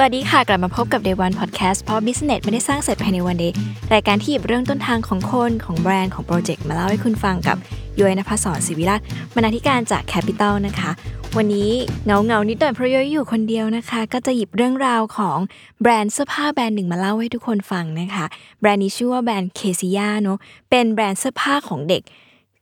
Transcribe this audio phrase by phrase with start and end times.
[0.00, 3.54] สวัสดีค่ะ กลับมาพบกับ Day One Podcast เพราะ Business ไม่ได้สร้างเสร็จภายในวันเดย์
[3.92, 7.56] รายการที่หยิบเรื่องต้นทางของคน ของแบรนด์ของโปรเจกต์มาเล่าให้คุณฟังกับ
[8.00, 9.00] ย้อยนภศรศิวิราช
[9.34, 10.90] บรรณาธิการจาก Capital นะคะ
[11.36, 11.70] วันนี้
[12.06, 15.38] เหงาเหงานิดหน่อยเพราะย้อยอยู่คนเดียวนะคะ ก็จะหยิบเรื่องราวของ
[15.80, 18.26] แบรนด์เสื้อผ้าแบรนด์หนึ่งมาเล่าให้ทุกคนฟังนะคะ
[18.60, 20.38] แบรนด์นี้ชื่อว่าแบรนด์เคซิยาเนาะ
[20.70, 22.02] เป็นแบรนด์เสื้อผ้าของเด็ก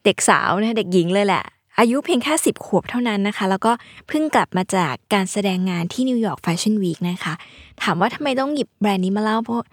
[0.04, 1.44] เด็กสาวนะเด็กหญิงเลยแหละ
[1.78, 3.72] อายุเพียงแค่ 10 ขวบเท่านั้นนะคะ แล้วก็
[4.08, 7.34] เพิ่งกลับมาจากการแสดงงานที่ New York Fashion Week นะคะ
[7.82, 9.64] ถามว่าทำไมต้องหยิบแบรนด์นี้มาเล่าเพราะ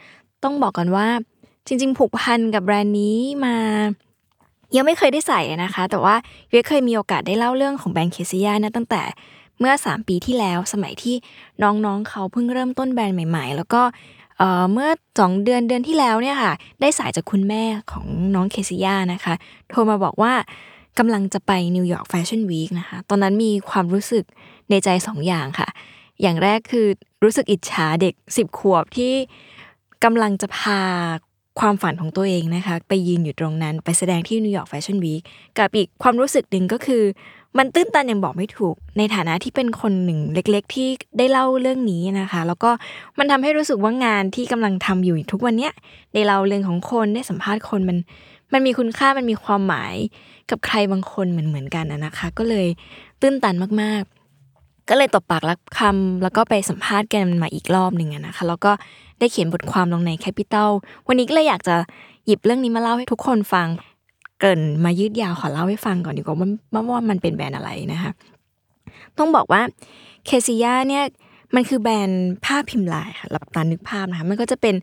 [0.43, 1.07] ต้องบอกก่อนว่า
[1.67, 3.55] จริง ๆ ผูกพันกับแบรนด์นี้แม้
[4.76, 6.16] ยังไม่เคยได้ใส่นะคะ แต่ว่า
[6.50, 9.01] ย้อยเคยมีโอกาสได้เล่าเรื่องของแบรนด์เคซิยานะตั้งแต่
[9.60, 11.15] เมื่อ 3 ปีที่แล้วสมัยที่
[11.63, 13.82] น้องๆเขาเพิ่งเริ่มต้นแบรนด์ใหม่ ๆ แล้วก็
[14.38, 19.34] เอ่อเมื่อสองเดือนเดือนที่แล้วเนี่ยค่ะ ได้สายจากคุณแม่ของน้องเคซิยานะคะ
[19.70, 20.34] โทรมาบอกว่า
[20.99, 24.24] กำลังจะไป New York Fashion Week นะคะ ตอนนั้นมีความรู้สึก
[24.70, 25.68] ในใจสองอย่างค่ะ
[26.22, 26.88] อย่างแรกคือ
[27.24, 29.13] รู้สึกอิจฉาเด็ก10ขวบที่
[30.04, 30.80] กำลังจะพา
[31.60, 35.21] ความฝันของตัวเองนะคะ ไปยืนอยู่ตรงนั้น ไปแสดงที่ New York Fashion Week
[35.58, 37.04] กับอีกความรู้สึกหนึ่งก็คือ
[37.57, 42.72] มันตื้นตันอย่างบอกไม่ถูก ในฐานะที่เป็นคนหนึ่งเล็ก ๆ ที่ได้เล่าเรื่องนี้นะคะ แล้วก็
[43.18, 45.74] มันทำให้รู้สึกว่างานที่กำลังทำอยู่ทุกวันเนี้ย
[46.13, 47.98] ได้เล่าเรื่องของคนได้สัมภาษณ์คนมัน
[48.54, 49.96] มันมีคุณค่ามันมีความหมาย
[50.49, 52.68] กับใครบางคนเหมือนเหมือนกันนะนะคะ ก็เลย
[53.21, 58.71] ตื้นตันมากๆ ก็เลยตบปากรับคำแล้วก็ไปสัมภาษณ์กันมาอีกรอบหนึ่งอะนะคะ แล้วก็
[59.20, 60.70] ได้เขียนบทความลงใน Capital
[61.07, 61.76] วันนี้ก็เลยอยากจะ
[62.26, 63.68] หยิบเรื่องนี้มาเล่าให้ทุกคนฟัง
[64.40, 68.12] เกินมายืดยาวขอเล่าให้ฟังก่อนดีกว่าว่าว่ามันเป็นแบรนด์อะไรนะคะ
[69.17, 69.62] ต้องบอกว่า
[70.25, 71.03] เคซิยาเนี่ย
[71.56, 74.75] มันคือแบรนด์ผ้าพิมพ์ลายค่ะหลับตานึกภาพนะคะมันก็จะเป็น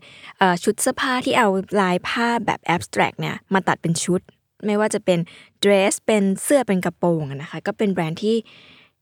[0.63, 1.47] ชุดเสื้อผ้าที่เอา
[1.81, 4.21] ลายผ้าแบบแอบสแตรกเนี่ยมาตัดเป็นชุด
[4.65, 5.19] ไม่ว่าจะเป็น
[5.59, 8.35] เดรสเป็นเสื้อเป็นกระโปรงนะคะก็เป็นแบรนด์ที่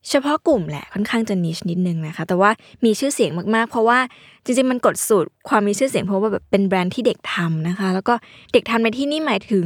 [0.08, 2.52] เฉพาะกลุ่มแหละค่อนข้างจะ niche นิดนึงนะคะ แต่ว่า
[2.86, 4.00] มีชื่อเสียงมากๆ เพราะว่า
[4.46, 8.14] จริงๆมันกดสูตรความมีชื่อเสียงเพราะว่าแบบเป็นแบรนด์ที่เด็กทำนะคะ แล้วก็
[8.54, 9.66] เด็กทำในที่นี้หมายถึง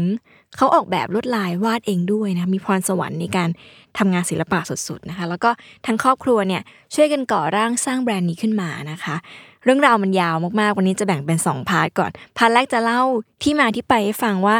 [0.56, 3.50] เขาออกแบบลวดลายวาดเองด้วยนะมีพรสวรรค์ในการ
[3.98, 5.50] ทำงานศิลปะสุดๆนะคะ แล้วก็
[5.86, 6.62] ทั้งครอบครัวเนี่ย
[6.96, 9.16] ช่วยกันก่อร่างสร้างแบรนด์นี้ขึ้นมานะคะ
[9.64, 13.02] เรื่องราวมันยาวมากๆวันนี้จะแบ่งเป็น 2 part ก่อนpart แรกจะเล่า
[13.44, 14.58] ที่มาที่ไปให้ฟังว่า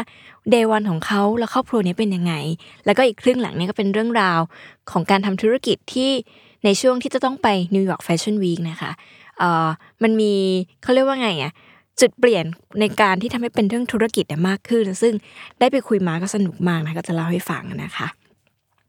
[0.50, 2.34] day one ของเขาและครอบครัวนี้เป็นยังไง
[2.84, 4.40] แล้วก็อีกครึ่งหลังนี้ก็เป็นเรื่องราว
[4.90, 6.10] ของการทำธุรกิจที่
[6.64, 8.90] ในช่วงที่จะต้องไป New York Fashion Week นะคะ
[9.38, 9.68] เอ่อ
[10.02, 10.32] มันมี
[10.82, 11.52] เขาเรียกว่าไงอะ
[12.00, 12.44] จุดเปลี่ยน
[12.80, 15.14] ในการที่ทำให้เป็นเรื่องธุรกิจเนี่ยมากขึ้น ซึ่ง
[15.60, 18.06] ได้ไปคุยมาก็สนุกมากนะก็จะเล่าให้ฟังนะคะ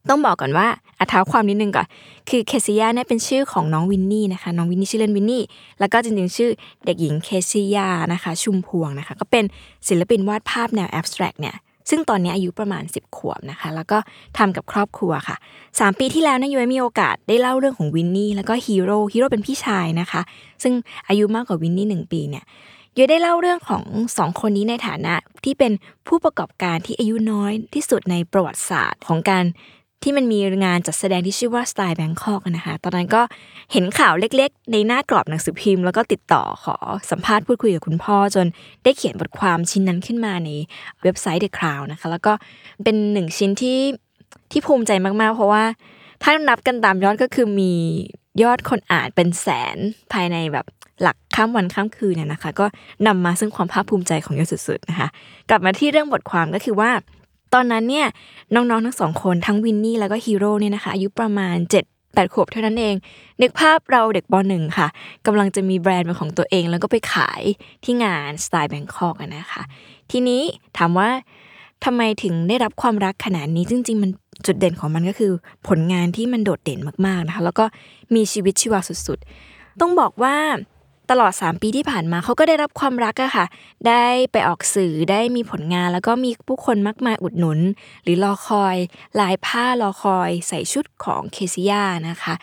[0.09, 0.67] ต้องบอกก่อนว่า
[0.99, 1.87] อ่าท้าวความนิดนึงก่อน
[2.29, 5.43] คือเคซิยาเนี่ยเป็นชื่อของน้องวินนี่นะคะน้องวินนี่ชื่อเล่นวินนี่
[5.79, 6.49] แล้วก็จริงๆชื่อ
[6.85, 9.43] เด็กหญิงเคซิยานะคะ ชุมพวงนะคะ ก็เป็น
[9.87, 11.55] ศิลปินวาดภาพแนว abstract เนี่ย
[11.89, 13.97] ซึ่งตอนนี้อายุประมาณ 10 ขวบนะคะ แล้วก็
[14.37, 20.21] ทำกับครอบครัวค่ะ 3 ปีที่แล้วนะย้อยมีโอกาสได้เล่าเรื่องของวินนี่แล้วก็ฮีโร่ฮีโร่เป็นพี่ชายนะคะ
[20.63, 20.73] ซึ่ง
[21.07, 22.43] อายุมากกว่าวินนี่หนึ่งปีเนี่ย
[22.97, 23.83] ย้อยได้เล่าเรื่องของ
[24.17, 25.71] สองคนนี้ในฐานะที่เป็น
[26.07, 29.45] ผู้ประกอบการที่อายุน้อยที่สุดในประวัติศาสตร์ของการ
[30.05, 33.21] ที่มันมีงานจัดแสดงที่ชื่อว่า Style Bangkok นะคะตอนนั้นก็
[33.71, 36.75] เห็นข่าวเล็กๆ ในหน้ากรอบหนังสือพิมพ์ แล้วก็ติดต่อขอ
[37.11, 38.45] สัมภาษณ์พูดคุยกับคุณพ่อ จน
[38.83, 40.49] ได้เขียนบทความชิ้นนั้นขึ้นมาใน
[41.01, 42.33] เว็บไซต์ The Crown นะคะแล้วก็
[42.83, 43.79] เป็นหนึ่งชิ้นที่
[44.51, 45.63] ที่ภูมิใจมากๆ เพราะว่า
[46.23, 47.73] ถ้านับกันตามยอดก็คือมี
[48.43, 49.77] ยอดคนอ่านเป็นแสน
[50.13, 50.65] ภายในแบบ
[51.01, 52.65] หลักข้ามวันข้ามคืนเนี่ยนะคะ ก็
[53.07, 55.07] นำมาซึ่งความภาคภูมิใจของยศสุดๆนะคะ
[55.49, 56.91] กลับมาที่เรื่องบทความก็คือว่า
[57.53, 58.07] ตอนนั้นเนี่ย
[58.55, 62.95] น้องๆทั้งสองคนทั้งวินนี่แล้วก็ฮีโร่เนี่ยนะคะอายุประมาณ 7 8ขวบเท่านั้นเอง
[63.41, 64.87] นึกภาพเราเด็กปหนึ่งค่ะ
[65.25, 67.41] กำลังจะมีแบรนด์เป็นของตัวเอง แล้วก็ไปขาย
[67.83, 69.63] ที่งานสไตล์แบงคอกนะคะ
[70.11, 70.41] ทีนี้
[70.77, 71.09] ถามว่า
[71.85, 74.11] ทำไมถึงได้รับความรักขนาดนี้จริงๆมัน
[74.45, 75.31] จุดเด่นของมันก็คือ
[75.67, 77.65] ผลงานที่มันโดดเด่นมากๆนะคะแล้วก็
[78.15, 80.35] มีชีวิตชีวาสุดๆ ต้องบอกว่า
[81.11, 83.45] ตลอด 3 ปีที่ผ่านมาเขาก็ได้รับความรักอะค่ะ
[83.87, 87.59] ได้ไปออกสื่อได้มีผลงานแล้วก็มีผู้คนมากมายอุดหนุน
[88.03, 88.75] หรือรอคอย
[89.19, 92.35] ลายผ้ารอคอยใส่ชุดของเคซิยานะคะ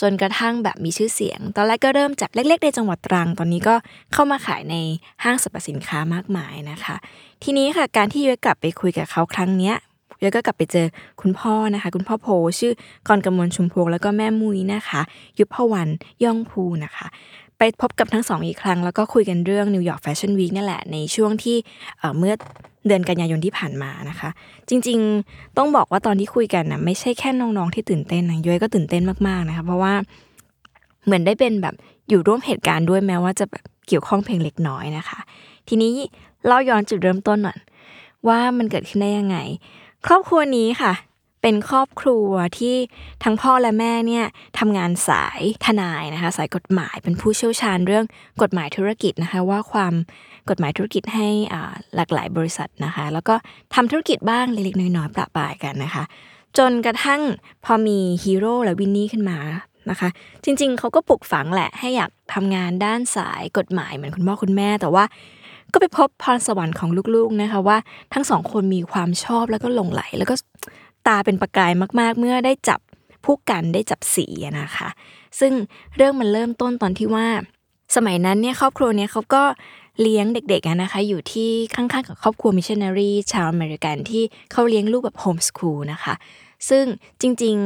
[0.00, 3.74] จนกระทั่งแบบมีชื่อเสียง ตอนแรกก็เริ่มจากเล็ก ๆ ในจังหวัดตรัง ตอนนี้ก็
[4.12, 4.76] เข้ามาขายใน
[5.24, 6.96] ห้างสรรพสินค้ามากมายนะคะ
[7.42, 9.76] ทีนี้ค่ะการที่ย้อยกลับไปคุยกับเขาครั้งเนี้ย
[10.22, 10.86] ย้อยก็กลับไปเจอ
[11.20, 12.28] คุณพ่อนะคะ คุณพ่อโพ
[12.58, 12.72] ชื่อ
[13.08, 15.00] กรกมลชุมพวงแล้วก็แม่มุยนะคะ
[15.38, 15.90] ยุพวรรณ
[16.24, 17.06] ย่องภูนะคะ
[17.62, 21.56] ไปพบกับทั้งสองอีกครั้ง แล้วก็คุยกันเรื่องนิวยอร์กแฟชั่นวีคนั่นแหละ ในช่วงที่
[22.18, 22.34] เมื่อ
[22.86, 24.30] เดือนกันยายนที่ผ่านมานะคะ
[24.68, 29.94] จริงๆต้องบอกว่าตอนที่คุยกันนะไม่ใช่แค่น้องๆที่ตื่นเต้นนะย้อยก็ตื่นเต้นมากๆนะคะเพราะว่า
[31.04, 31.74] เหมือนได้เป็นแบบ
[32.08, 35.18] อยู่ร่วมเหตุการณ์ด้วยแม้ว่าจะแบบเกี่ยวข้องเพียงเล็กน้อยนะคะ
[35.68, 35.92] ทีนี้
[36.46, 37.58] เล่าย้อนจุดเริ่มต้นหน่อย
[38.28, 39.36] ว่ามันเกิดขึ้นได้ยังไง
[40.06, 40.92] ครอบครัวนี้ค่ะ
[41.42, 42.76] เป็นครอบครัวที่
[43.24, 44.24] ทั้งพ่อและแม่เนี่ย
[44.58, 48.04] ทำงานสายทนายนะคะสายกฎหมายเป็นผู้เชี่ยวชาญเรื่อง
[48.42, 49.94] กฎหมายธุรกิจนะคะว่าความ
[50.50, 51.28] กฎหมายธุรกิจให้
[51.96, 53.34] หลากหลายบริษัทนะคะ แล้วก็
[53.74, 56.04] ทำธุรกิจบ้างเล็กๆน้อยๆประปายกันนะคะ
[56.58, 57.20] จนกระทั่ง
[57.64, 59.38] พอมีฮีโร่และวินนี่ขึ้นมา
[59.90, 60.08] นะคะ
[60.44, 65.04] จริง ๆเขาก็ปลุกฝังแหละให้อยากทำงานด้านสายกฎหมายเหมือนคุณพ่อคุณแม่แต่ว่า
[65.72, 67.76] ก็ไปพบพรสวรรค์ของลูกๆนะคะว่า
[68.14, 70.34] ทั้งสองคนมีความชอบแล้วก็หลงไหลแล้วก็
[71.06, 72.80] ตาเป็นประกายมากๆ เมื่อได้จับ
[73.24, 74.26] ผู้กันได้จับสี
[74.60, 74.88] นะคะ
[75.40, 75.52] ซึ่ง
[75.96, 77.26] เรื่องมันเริ่มต้นตอนที่ว่า
[77.96, 79.42] สมัยนั้นเนี่ยครอบครัวเนี่ยเขาก็
[80.00, 86.14] เลี้ยงเด็กๆนะคะ อยู่ที่ข้างๆกับครอบครัวมิชชันนารีชาวอเมริกันที่เขาเลี้ยงลูกแบบ homeschool นะคะ
[86.68, 86.84] ซึ่ง
[87.20, 87.56] จริง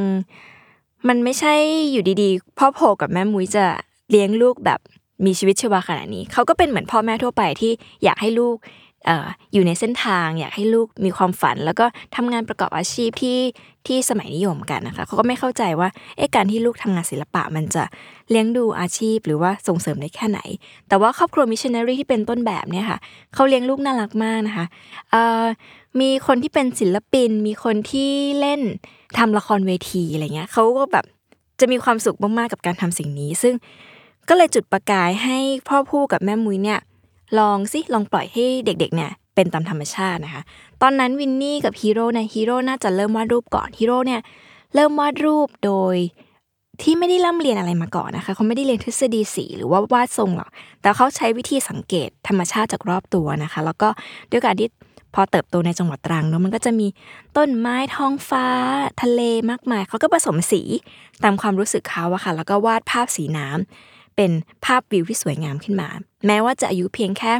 [0.49, 1.55] ๆมันไม่ใช่
[1.93, 3.65] อยู่ดีๆ พ่อโพกับแม่มุ้ยจะ
[4.11, 4.81] เลี้ยงลูกแบบ
[5.25, 7.73] มีชีวิตชีวาขนาดนี้ เขาก็เป็นเหมือนพ่อแม่ทั่วไปที่
[8.05, 8.57] อยากให้ลูก
[9.53, 11.87] อยู่ในเส้นทางอยากให้ลูกมีความฝัน แล้วก็
[12.17, 13.39] ทำงานประกอบอาชีพที่
[13.87, 17.85] ที่สมัยนิยมกันนะคะเขาก็ไม่เข้าใจว่าเอ๊ะการที่ลูกทำงานศิลปะมันจะ
[18.31, 20.41] เลี้ยงดูอาชีพหรือว่าส่งเสริมได้แค่ไหน
[20.89, 22.99] แต่ว่าครอบครัวมิชชันนารีที่เป็นต้นแบบเนี่ยค่ะ
[23.35, 24.67] เขาเลี้ยงลูกน่ารักมากนะคะ
[26.01, 28.11] มีคนที่เป็นศิลปิน มีคนที่
[28.41, 28.61] เล่น
[29.19, 31.05] ทำละครเวทีอะไรเงี้ยเขาก็แบบ
[31.61, 33.55] จะมีความสุขมากๆกับการทำสิ่งนี้ ซึ่ง
[34.29, 36.81] ก็เลยจุดประกายให้พ่อผู้กับแม่มุ้ยเนี่ย
[37.39, 40.43] ลองสิลองปล่อยให้เด็กๆเนี่ยเป็นตามธรรมชาตินะคะ
[40.83, 44.21] ตอนนั้นวินนี่กับฮีโร่เนี่ยฮีโร่น่าจะเริ่มวาดรูปก่อนฮีโร่เนี่ย
[44.75, 45.97] เริ่มวาดรูปโดย
[46.83, 50.51] ที่ไม่ได้ร่ำเรียนอะไรมาก่อนนะคะเขาไม่ได้เรียนทฤษฎีสีหรือว่าวาดทรงหรอก
[50.83, 53.89] แต่เขาใช้วิธีสังเกตธรรมชาติจากรอบตัวนะคะ แล้วก็
[54.31, 54.69] ด้วยการที่
[55.15, 56.87] พอเติบโตในจังหวัดตรังเนาะมันก็จะมี
[57.37, 58.47] ต้นไม้ท้องฟ้า
[59.03, 59.21] ทะเล
[59.51, 60.63] มากมายเขาก็ผสมสี
[61.25, 64.31] ตามความรู้สึกเขาอะค่ะ แล้วก็วาดภาพสีน้ำ เป็น
[64.65, 65.89] ภาพวิวที่สวยงามขึ้นมา
[66.27, 67.33] แม้ว่าจะอายุเพียงแค่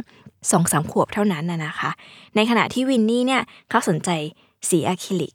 [0.51, 1.91] สองสามขวบเท่านั้นนะคะ
[2.35, 4.09] ในขณะที่วินนี่เนี่ยเขาสนใจ
[4.69, 5.33] สีอะคริลิก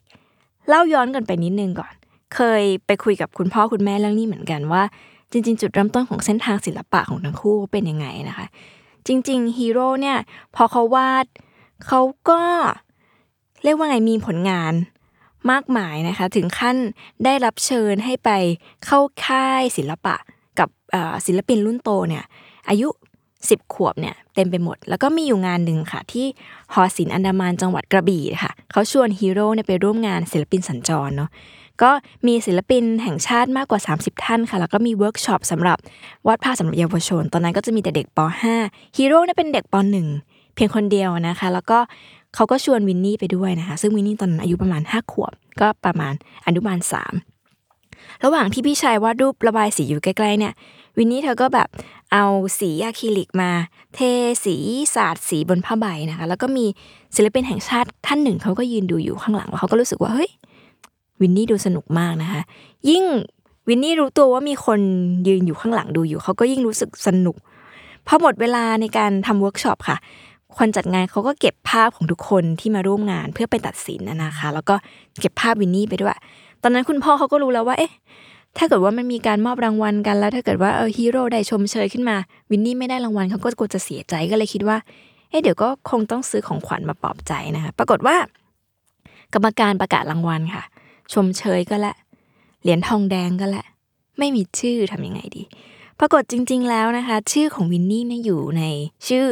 [0.67, 1.93] เล่าย้อนกันไปนิดนึงก่อน
[2.35, 4.83] เคยไปคุยกับคุณพ่อคุณแม่เรื่องนี้เหมือนกันว่า
[5.31, 8.45] จริง ๆ จุดเริ่มต้นของเส้นทางศิลปะของทั้งคู่เป็นยังไงนะคะ
[9.07, 10.17] จริงๆฮีโร่เนี่ย
[10.55, 11.25] พอเขาวาด
[11.87, 12.41] เขาก็
[13.63, 14.73] เรียกว่าไงมีผลงาน
[15.51, 16.77] มากมายนะคะ ถึงขั้น
[17.25, 18.29] ได้รับเชิญให้ไป
[18.85, 20.15] เข้าค่ายศิลปะ
[21.25, 22.23] ศิลปินรุ่นโตเนี่ย
[22.69, 22.89] อายุ
[23.31, 26.25] 10 ขวบเนี่ยเต็มไปหมด แล้วก็มีอยู่งานหนึ่งค่ะ ที่
[26.73, 31.29] หอศิลป์อันดามันจังหวัดกระบี่ค่ะเขาชวนฮีโร่เนี่ยไปร่วมงานศิลปินสัญจรเนาะ
[31.81, 31.91] ก็
[32.27, 35.77] มีศิลปินแห่งชาติมากกว่า 30 ท่านค่ะ แล้วก็มีเวิร์กช็อปสำหรับ
[36.27, 38.19] วาดภาพสำหรับเยาวชน ตอนนั้นก็จะมีแต่เด็กป
[38.57, 39.75] .5 ฮีโร่เนี่ยเป็นเด็กป
[40.15, 41.79] .1 เพียงคนเดียวนะคะ แล้วก็
[42.35, 46.13] เขาก็ชวนวินนี่ไปด้วยนะคะ ซึ่งวินนี่ตอนนั้นอายุประมาณ 5 ขวบ ก็ประมาณ
[46.45, 46.79] อนุบาล
[47.51, 50.53] 3 ระหว่างที่พี่ชายวาดรูประบายสีอยู่ใกล้ๆเนี่ย
[50.97, 51.67] วินนี่เธอก็แบบ
[52.13, 52.25] เอา
[52.59, 53.51] สีอะคริลิกมา
[53.95, 53.99] เท
[54.45, 54.55] สี
[54.95, 56.65] สาดสีบนผ้าใบนะคะ แล้วก็มี
[57.15, 60.31] ศิลปินแห่งชาติท่านหนึ่งเขาก็ยืนดูอยู่ข้างหลังแล้วเขาก็รู้สึกว่าเฮ้ย
[61.21, 62.41] วินนี่ดูสนุกมากนะคะ
[62.89, 63.03] ยิ่ง
[63.67, 64.79] วินนี่รู้ตัวว่ามีคน
[65.27, 67.35] ยืนอยู่ข้างหลังดูอยู่ เขาก็ยิ่งรู้สึกสนุก
[68.07, 69.97] พอหมดเวลาในการทำเวิร์กช็อปค่ะ
[70.57, 74.75] คนจัดงานเขาก็เก็บภาพของทุกคนที่มาร่วมงานเพื่อไปตัดสินนะคะ แล้วก็
[75.19, 76.17] เก็บภาพวินนี่ไปด้วย
[76.63, 77.91] ตอนนั้นคุณพ่อเขาก็รู้แล้วว่า เอ๊ะ
[78.57, 82.17] ถ้าเกิดว่ามันมีการมอบรางวัลกันแล้วถ้าเกิดว่าเออฮีโร่ได้ชมเชยขึ้นมา
[82.51, 84.77] วินนี่ไม่ได้รางวัลเขาก็กลัวจะเสียใจก็เลยคิดว่า
[85.29, 88.15] เอ๊ะเดี๋ยวก็คงต้องซื้อของขวัญมาปลอบใจนะคะปรากฏว่า
[89.33, 90.63] กรรมการประกาศรางวัลค่ะ
[91.13, 91.95] ชมเชยก็แล้ว
[92.61, 93.65] เหรียญทองแดงก็แล้ว
[94.19, 95.43] ไม่มีชื่อทํำยังไงดี
[95.99, 98.63] ปรากฏจริง ๆ แล้วนะคะ ชื่อของวินนี่เนี่ยอยู่ใน
[99.07, 99.25] ชื่อ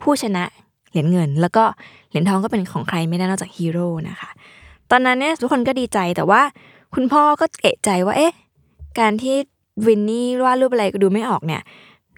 [0.00, 0.44] ผู้ชนะ
[0.90, 1.64] เหรียญเงิน แล้วก็
[2.08, 4.30] เหรียญทองก็เป็นของใครไม่ได้นอกจากฮีโร่นะคะ
[4.90, 6.42] ตอนนั้นเนี่ยทุกคนก็ดีใจแต่ว่า
[6.94, 8.32] คุณพ่อก็เอะใจว่าเอ๊ะ
[9.00, 9.36] การที่
[9.86, 11.62] วินนี่วาดรูปอะไรก็ดูไม่ออกเนี่ย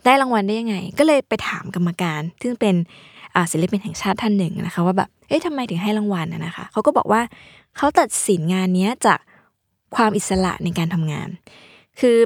[0.05, 2.75] ได้รางวัลได้ยังไง ก็เลยไปถามกรรมการ ซึ่งเป็น
[3.53, 7.21] ศิลปินแห่งชาติท่านหนึ่งนะคะ ว่าแบบเอ๊ะทำไมถึงให้รางวัลนะคะเขาก็บอกว่า
[7.77, 9.19] เขาตัดสินงานนี้จาก
[9.97, 11.29] ความอิสระในการทำงาน
[12.01, 12.17] คือ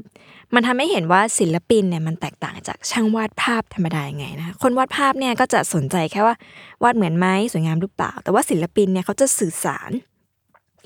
[0.55, 6.35] มันทำให้เห็นว่าศิลปินเนี่ยมันแตกต่างจากช่างวาดภาพธรรมดายังไงนะคนวาดภาพเนี่ยก็จะสนใจแค่ว่า
[6.83, 9.91] วาดเหมือนไหมสวยงามหรือเปล่า แต่ว่าศิลปินเนี่ยเขาจะสื่อสาร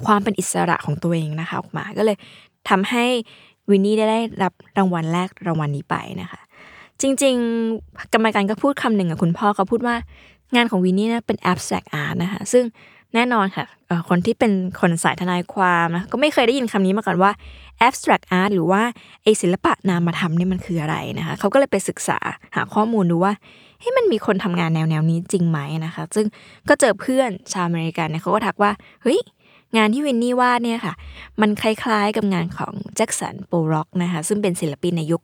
[0.06, 2.16] ความเป็นอิสระของตัวเองนะคะออกมาก็เลย
[2.68, 3.04] ทำให้
[3.70, 6.40] วินนี่ได้รับรางวัลแรกรางวัลนี้ไปนะคะ
[7.00, 7.34] จริง
[7.74, 9.96] ๆ กรรมการก็พูดคำหนึ่งกับคุณพ่อเขาพูดว่า
[10.54, 12.64] งานของวินนี่นะเป็น abstract art นะคะ ซึ่ง
[13.14, 13.64] แน่นอนค่ะ
[14.08, 17.30] คนที่เป็นคนสายทนายความนะก็ไม่เคยได้ยินคำนี้มาก่อนว่า
[17.86, 18.82] abstract art หรือว่า
[19.22, 22.18] ไอศิลปะนามธรรมนี่มันคืออะไรนะคะเขาก็เลยไปศึกษา
[22.54, 23.32] หาข้อมูลดูว่า
[23.80, 26.26] เฮ้ยมันมีคนทำงานแนวแนวๆนี้จริงไหมนะคะ ซึ่ง
[26.68, 28.70] ก็เจอเพื่อนชาวอเมริกันเนี่ยเขาก็ทักว่า
[29.02, 29.20] เฮ้ย
[29.76, 30.94] งานที่วินนี่วาดเนี่ยค่ะ
[31.40, 35.22] มันคล้ายๆกับงานของแจ็คสันโปร็อกนะคะ ซึ่งเป็นศิลปินในยุค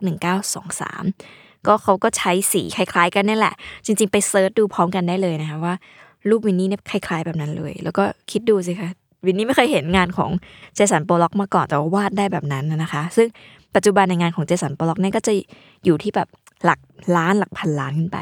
[0.82, 3.54] 1923 ก็เขาก็ใช้สีคล้ายๆ กันนี่แหละ
[3.84, 5.74] จริงๆ ไป search ดูพร้อมกันได้เลยนะคะว่า
[6.28, 8.88] รูปวินนี่เนี่ยคล้ายๆ แบบนั้นเลย แล้วก็คิดดูสิคะ
[9.26, 10.30] วินนี่ไม่เคยเห็นงานของ
[10.74, 13.26] เจสันโปล็อกมาก่อนแต่ว่าวาดได้แบบนั้นนะคะ ซึ่ง
[13.74, 15.32] ปัจจุบันในงานของเจสันโปล็อกเนี่ยก็จะ
[15.84, 16.28] อยู่ที่แบบ
[16.64, 16.80] หลัก
[17.16, 18.18] ล้านหลักพันล้านขึ้นไป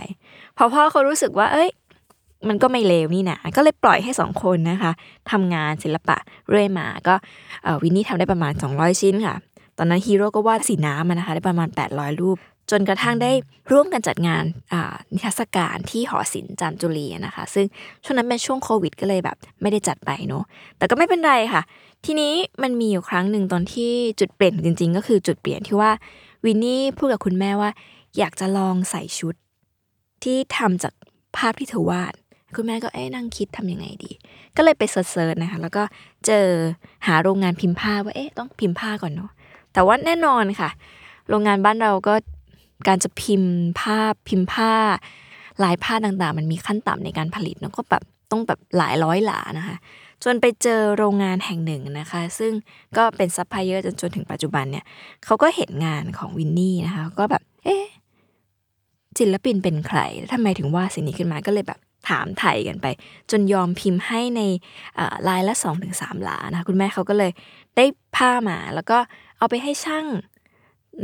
[0.56, 1.70] พอพ่อเขารู้สึกว่า เอ้ย
[2.48, 4.92] มันก็ไม่เลวนี่นะก็เลยปล่อยให้สองคนนะคะ
[5.30, 6.16] ทำงานศิลปะ
[6.48, 7.14] เรื่อยมาก็
[7.82, 9.36] วินนี่ทำได้ประมาณ 200 ชิ้นค่ะ
[9.78, 12.38] ตอนนั้นฮีโร่ก็วาดสีน้ำนะคะได้ประมาณ 800 รูป
[12.70, 13.30] จนกระทั่งได้
[13.72, 14.44] ร่วมกันจัดงาน
[15.12, 17.66] นิทรรศการที่หอศิลป์จามจุรีนะคะ ซึ่ง
[18.04, 20.44] ช่วงนั้นเป็นช่วงโควิด ก็เลยแบบ ไม่ได้จัดไปเนาะ
[20.78, 21.62] แต่ก็ไม่เป็นไรค่ะ
[22.04, 23.90] ทีนี้มันมีอยู่ครั้งหนึ่งตอนที่
[24.20, 25.90] จุดเปลี่ยนจริง ๆ ก็คือจุดเปลี่ยนที่ว่า
[26.44, 27.70] วินนี่พูดกับคุณแม่ว่า
[28.18, 29.34] อยากจะลองใส่ชุด
[30.22, 30.92] ที่ทำจาก
[31.36, 32.14] ภาพที่เธอวาด
[32.54, 34.10] คุณแม่ก็เอ๊ะนั่งคิดทำยังไงดี
[34.56, 35.82] ก็เลยไป search นะคะ แล้วก็
[36.26, 36.46] เจอ
[37.06, 39.30] หาโรงงานพิมพ์ผ้าว่าเอ๊ะต้องพิมพ์ผ้าก่อนเนาะ
[39.72, 40.70] แต่ว่าแน่นอนค่ะ
[41.28, 42.14] โรงงานบ้านเราก็
[42.88, 44.72] การจะพิมพ์ผ้าพิมพ์ผ้า
[45.64, 49.76] ลายผ้าต่างๆ มันมีขั้นต่ำในการผลิตแล้วก็แบบต้องแบบหลายร้อยหลานะคะ
[50.24, 52.52] จนไปเจอโรงงานแห่งหนึ่งนะคะ ซึ่ง
[52.96, 54.84] ก็เป็นซัพพลายเออร์จนจนถึงปัจจุบันเนี่ย
[55.24, 57.84] เขาก็เห็นงานของวินนี่นะคะ ก็แบบ เอ๊ะ
[59.18, 60.00] ศิลปินเป็นใคร
[60.32, 61.78] ทำไมถึงวาดสิ่งนี้ขึ้นมาก็เลยแบบ
[62.08, 62.86] ถามไถ่กันไป
[63.30, 64.42] จนยอมพิมพ์ให้ใน
[65.28, 67.32] ลายละ 2-3ถึงหลานะคุณแม่เขาก็เลย
[67.76, 67.84] ได้
[68.16, 68.98] ผ้ามาแล้วก็
[69.38, 70.06] เอาไปให้ช่าง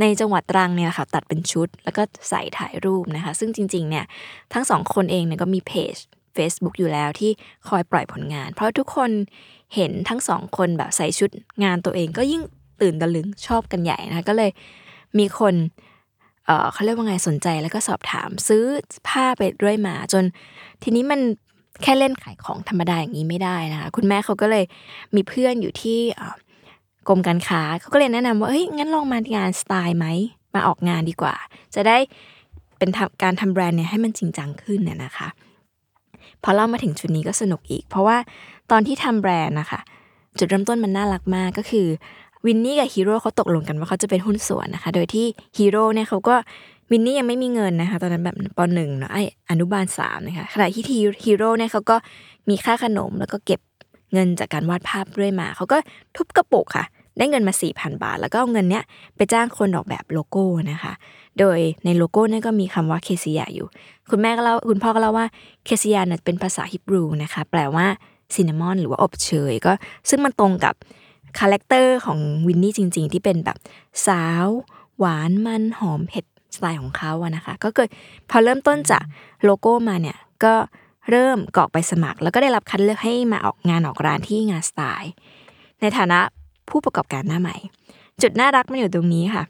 [0.01, 4.05] ในจังหวัดตรังเนี่ยค่ะตัดเป็นชุด แล้วก็ใส่ถ่ายรูปนะคะ ซึ่งจริงๆเนี่ย
[4.53, 5.95] ทั้งสองคนเองเนี่ยก็มีเพจ
[6.37, 7.31] Facebook อยู่แล้วที่
[7.67, 9.11] คอยปล่อยผลงาน เพราะทุกคน
[9.75, 11.29] เห็นทั้งสองคนแบบใส่ชุด
[11.63, 12.43] งานตัวเองก็ยิ่ง
[12.81, 14.51] ตื่นตะลึงชอบกันใหญ่นะคะก็เลย
[15.19, 15.53] มีคน
[16.73, 18.63] เขาเรียกว่าไงสนใจแล้วก็สอบถามซื้อ
[19.07, 20.23] ผ้าไปเรื่อยมาจน
[20.83, 21.19] ทีนี้มัน
[21.83, 24.65] แค่เล่นขายของธรรมดาอย่างนี้ไม่ได้นะคะคุณแม่เขาก็เลย
[25.15, 25.99] มีเพื่อนอยู่ที่
[27.07, 30.07] กรมการค้าเขาก็เลยแนะนำว่าเฮ้ยงั้นลองมางานสไตล์ไหม
[30.55, 31.35] มาออกงานดีกว่า
[31.75, 31.97] จะได้
[32.77, 32.89] เป็น
[33.23, 35.27] การทำแบรนด์เนี่ยให้มันจริงจังขึ้นเนี่ยนะคะ
[36.43, 38.17] พอเล่ามาถึงจุดนี้ก็สนุกอีก เพราะว่า
[38.71, 39.79] ตอนที่ทำแบรนด์นะคะ
[40.37, 41.87] จุดเริ่มต้นมันน่ารักมากก็คือ
[42.45, 45.25] วินนี่กับฮีโร่เขาตกลงกันว่าเขาจะเป็นหุ้นส่วนนะคะ โดยที่
[45.57, 46.35] ฮีโร่เนี่ยเขาก็
[46.91, 49.17] วินนี่ยังไม่มีเงินนะคะ ตอนนั้นแบบป.หนึ่งเนาะเอ้ย
[49.49, 50.83] อนุบาลสามนะคะขณะที่
[51.25, 51.95] ฮีโร่เนี่ยเขาก็
[52.49, 53.59] มีค่าขนมแล้วก็เก็บ
[54.13, 55.77] เงินจากการวาดภาพเรื่อยมา เขาก็
[56.15, 56.85] ทุบกระปุกค่ะ
[57.17, 58.83] ได้เงินมา 4,000 บาท แล้วก็เอาเงินเนี้ย
[59.15, 60.93] ไปจ้างคนออกแบบโลโก้นะคะ
[61.39, 63.67] โดยในโลโก้เนี่ยก็มีคำว่าเคซิยาอยู่
[64.09, 65.27] คุณแม่ก็เล่าคุณพ่อก็เล่าว่า
[65.65, 67.85] เคซิยาเนี่ยเป็นภาษาฮิบรูนะคะ แปลว่า
[68.35, 69.71] cinnamon หรือว่าอบเชยก็
[70.09, 70.75] ซึ่งมันตรงกับ
[71.39, 73.57] character ของวินนี่จริง ๆ ที่เป็นแบบ
[74.07, 74.47] สาว
[74.99, 76.25] หวานมันหอมเผ็ด
[76.55, 77.89] สไตล์ของเขาอะนะคะ ก็เกิด
[78.29, 79.03] พอเริ่มต้นจาก
[79.43, 80.53] โลโก้มาเนี่ย ก็
[81.09, 85.11] เริ่มกรอกไปสมัคร แล้วก็ได้รับคัดเลือกให้มาออกงานออกร้านที่งานสไตล์
[85.81, 86.19] ในฐานะ
[86.69, 87.55] ผู้ประกอบการหน้าใหม่
[88.21, 89.43] จุดน่ารักมันอยู่ตรงนี้ค่ะ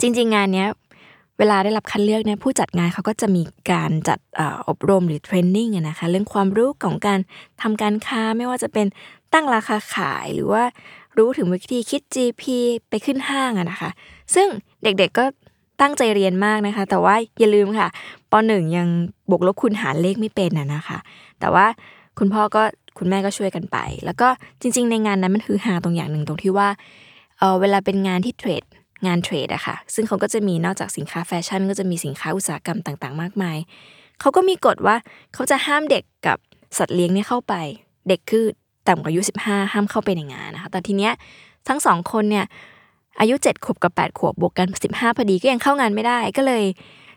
[0.00, 0.68] จริง ๆ งานเนี้ย
[1.38, 3.42] เวลาได้รับคัดเลือกเนี่ยผู้จัดงานเขาก็จะมี
[3.72, 4.18] การจัด
[4.68, 7.18] อบรมหรือเทรนนิ่งนะคะเรื่องความรู้ของการ
[7.62, 8.86] ทำการค้าไม่ว่าจะเป็น
[9.32, 10.62] ตั้งราคาขายหรือว่า
[11.18, 12.42] รู้ถึงวิธีคิด GP
[12.88, 13.90] ไปขึ้นห้างอะนะคะ
[14.34, 14.48] ซึ่ง
[14.82, 15.24] เด็กๆก็
[15.80, 17.88] ตั้งใจเรียนมากนะคะ แต่ว่าอย่าลืมค่ะ
[18.30, 18.88] ปหนึ่งยัง
[19.30, 20.98] บวกลบคูณหารเลขไม่เป็นอะนะคะ
[21.40, 21.66] แต่ว่า
[22.18, 22.62] คุณพ่อก็
[22.98, 24.28] คุณแม่ก็ช่วยกันไป แล้วก็
[24.60, 26.68] จริง ๆ ในงานนั้นมันคือหาตรงอย่างหนึ่งตรงที่ว่า
[27.38, 28.62] เออเวลาเป็นงานที่เทรด
[29.06, 33.58] งานเทรดอะค่ะ ซึ่งเขาก็จะมีนอกจากสินค้าแฟชั่น ก็จะมีสินค้าอุตสาหกรรมต่างๆ มากมาย
[34.20, 34.96] เขาก็มีกฎว่า
[35.34, 36.38] เขาจะห้ามเด็กกับ
[36.78, 37.54] สัตว์เลี้ยงเนี่ยเข้าไป
[38.08, 38.46] เด็กคือ
[38.88, 41.12] ต่ำกว่าอายุ 15 ห้ามเข้าไปในงานนะคะ แต่ทีเนี้ย
[41.68, 42.44] ทั้งสองคนเนี่ย
[43.20, 46.64] อายุ 7 ขวบกับ 8 ขวบบวกกัน 15 พอดีก็ยังเข้างานไม่ได้ก็เลย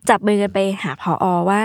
[0.09, 1.61] จับมือกันไปหาพออว่า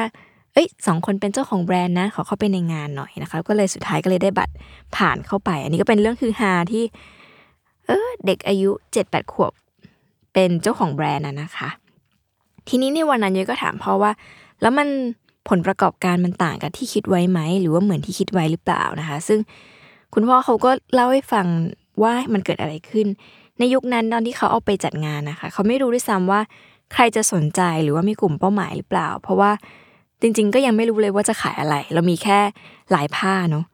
[0.53, 4.55] เอ้ยสองคนเป็นเจ้าของแบรนด์นะขอเข้าไปในงานหน่อยนะคะ ก็เลยสุดท้ายก็เลยได้บัตร
[4.97, 6.85] ผ่านเข้าไป อันนี้ก็เป็นเรื่องคือฮาที่
[7.87, 8.71] เออเด็กอายุ
[9.03, 9.53] 7-8 ขวบ
[10.33, 11.69] เป็นเจ้าของแบรนด์อะนะคะ
[12.69, 14.13] ทีนี้ในวันนั้นยุ้ยก็ถามพ่อว่า
[14.63, 14.89] แล้วมัน
[15.49, 19.39] ผลประกอบการมันต่างกับที่คิดไว้ไหม หรือว่าเหมือนที่คิดไว้หรือเปล่านะคะ ซึ่ง
[20.15, 21.47] คุณพ่อเขาก็เล่าให้ฟัง
[22.03, 23.07] ว่ามันเกิดอะไรขึ้น
[23.59, 26.41] ในยุคนั้นตอนที่เขาเอาไปจัดงานนะคะ เขาไม่รู้ด้วยซ้ำว่า
[26.93, 29.51] ใครจะสนใจหรือว่ามีกลุ่มเป้าหมายหรือเปล่า เพราะว่า
[30.23, 32.39] จริง ๆ ก็ยังไม่รู้เลยว่าจะขายอะไร เรามีแค่
[32.95, 33.65] ลายผ้าเนาะ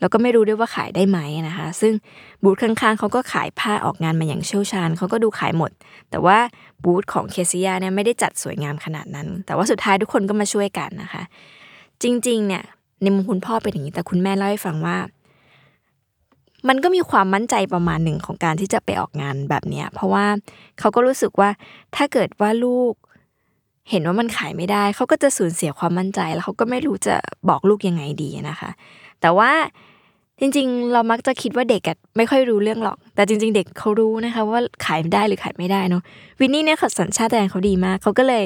[0.00, 1.92] แล้วก็ไม่รู้ด้วยว่าขายได้ไหมนะคะ ซึ่ง
[2.42, 5.70] บูธข้างๆเขาก็ขายผ้าออกงานมาอย่างเชี่ยวชาญเขาก็ดูขายหมด
[6.10, 6.38] แต่ว่า
[6.84, 11.22] บูธของเคซิยาเนี่ยไม่ได้จัดสวยงามขนาดนั้น แต่ว่าสุดท้ายทุกคนก็มาช่วยกันนะคะ
[12.02, 12.62] จริงๆเนี่ย
[13.02, 14.96] ในมุมคุณพ่อเป็นอย่างนี้แต่คุณแม่เล่าให้ฟังว่า
[16.68, 20.26] มันก็มีความมั่นใจประมาณหนึ่งของการที่จะไปออกงานแบบเนี้ย เพราะว่า
[20.78, 21.48] เขาก็รู้สึกว่า
[21.96, 22.92] ถ้าเกิดว่าลูก
[23.90, 27.14] เห็นว่ามันขายไม่ได้ เขาก็จะสูญเสียความมั่นใจ แล้วเขาก็ไม่รู้จะ
[27.48, 28.70] บอกลูกยังไงดีนะคะ
[29.20, 29.50] แต่ว่า
[30.40, 31.82] จริงๆ เรามักจะคิดว่าเด็ก
[32.16, 36.02] ไม่ค่อยรู้เรื่องหรอก แต่จริง ๆ เด็กเขารู้นะคะว่าขายได้หรือขายไม่ได้เนาะ
[36.40, 38.44] วินนี่เนี่ยสัญชาติแดนเขาดีมาก เขาก็เลย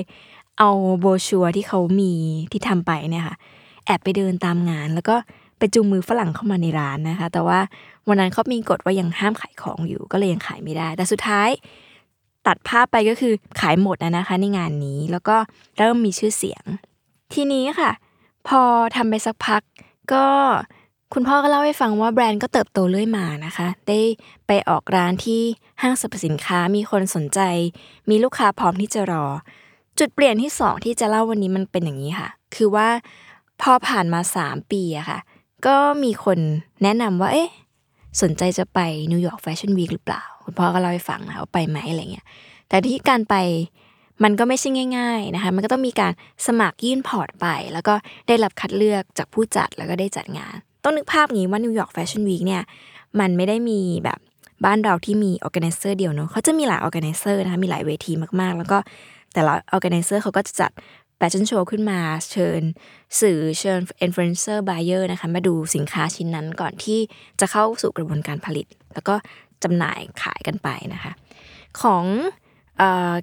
[0.59, 0.71] เอา
[1.01, 2.13] โบชัวที่เขามี
[2.53, 3.37] ที่ทำไปเนี่ยค่ะ
[3.87, 5.17] แอบไปเดินตามงานแล้วก็
[5.59, 7.61] ไปจูงมือฝรั่งเข้ามาในร้านนะคะ แต่ว่า
[8.09, 11.49] วันนั้นเขามีกฎว่ายังห้ามขายของอยู่ ก็เลยยังขายไม่ได้ แต่สุดท้าย
[12.47, 15.37] ตัดภาพไปก็คือขายหมดนะคะในงานนี้ แล้วก็
[15.79, 16.65] เริ่มมีชื่อเสียง
[17.35, 17.91] ทีนี้ค่ะ
[18.49, 18.63] พอ
[18.97, 19.63] ทำไปสักพัก
[20.13, 20.27] ก็
[21.15, 24.01] คุณพ่อก็เล่าให้ฟังว่าแบรนด์ก็เติบโตเรื่อยมานะคะ ได้
[24.47, 25.43] ไปออกร้านที่
[25.83, 27.41] ห้างสรรพสินค้ามีคนสนใจ
[28.11, 29.27] มีลูกค้าพร้อมที่จะรอ
[29.99, 32.89] จุดเปลี่ยนที่สองที่จะเล่าวันนี้มันเป็นอย่างนี้ค่ะ คือว่า
[33.63, 35.19] พอผ่านมาสามปีอะค่ะ
[35.67, 36.39] ก็มีคน
[36.83, 37.51] แนะนำว่า เอ๊ะ
[38.23, 38.79] สนใจจะไป
[39.11, 42.27] นิวยอร์กแฟชั่นวีคหรือเปล่า คุณพ่อก็เล่าให้ฟังนะว่าไปไหมอะไรเงี้ย
[42.69, 43.35] แต่ที่การไป
[44.23, 44.69] มันก็ไม่ใช่
[44.99, 46.13] ง่าย ๆนะคะ มันก็ต้องมีการ
[46.47, 47.95] สมัครยื่น port ไป แล้วก็
[48.29, 52.63] ได้รับคัดเลือกจากผู้จัดแล้วก็ได้จัดงาน ต้องนึกภาพงี้ว่านิวยอร์กแฟชั่นวีคเนี่ย
[53.21, 54.19] มันไม่ได้มีแบบ
[54.65, 58.79] บ้านเราที่มี organizer เดียวเนาะเขาจะมีหลาย organizer นะคะ มีหลายเวทีมากๆ แล้วก็
[59.35, 60.71] แต่ละ organizer เขาก็จะจัด
[61.17, 61.99] แฟชั่นโชว์ขึ้นมา
[62.31, 62.63] เชิญ
[63.21, 66.99] สื่อเชิญ influencer buyer นะคะมาดูสินค้าชิ้นนั้นก่อนที่
[67.41, 69.15] จะเข้าสู่กระบวนการผลิต แล้วก็
[69.63, 71.13] จำหน่ายขายกันไปนะคะ
[71.81, 72.05] ของ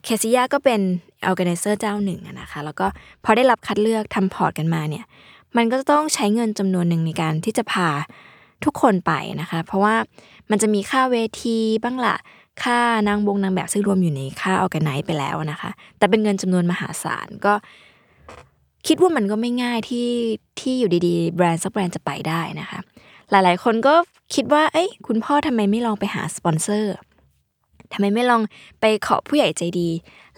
[0.03, 0.81] เคซิยาก็เป็น
[1.25, 2.87] organizer เจ้าหนึ่งนะคะ แล้วก็
[3.23, 5.05] พอได้รับคัดเลือกทำ port กันมาเนี่ย
[5.57, 7.89] มันก็จะต้องใช้เงินจำนวนหนึ่งในการที่จะพา
[8.65, 9.95] ทุกคนไปนะคะ เพราะว่า
[10.49, 12.15] มันจะมีค่าเวทีบ้างละ
[12.63, 17.53] ค่านางบงนางแบบซึ่งรวมอยู่ในค่า organize ไปแล้วนะคะ แต่เป็นเงินจำนวนมหาศาลก็
[18.87, 20.09] คิดว่ามันก็ไม่ง่ายที่
[20.59, 22.79] ที่อยู่ดีๆ แบรนด์สักแบรนด์จะไปได้นะคะ
[23.31, 23.95] หลายๆ คนก็
[24.35, 26.93] คิดว่าเอ้ยคุณพ่อทำไมไม่ลองไปหาสปอนเซอร์
[27.93, 28.41] ทำไมไม่ลอง
[28.81, 29.89] ไปขอผู้ใหญ่ใจดี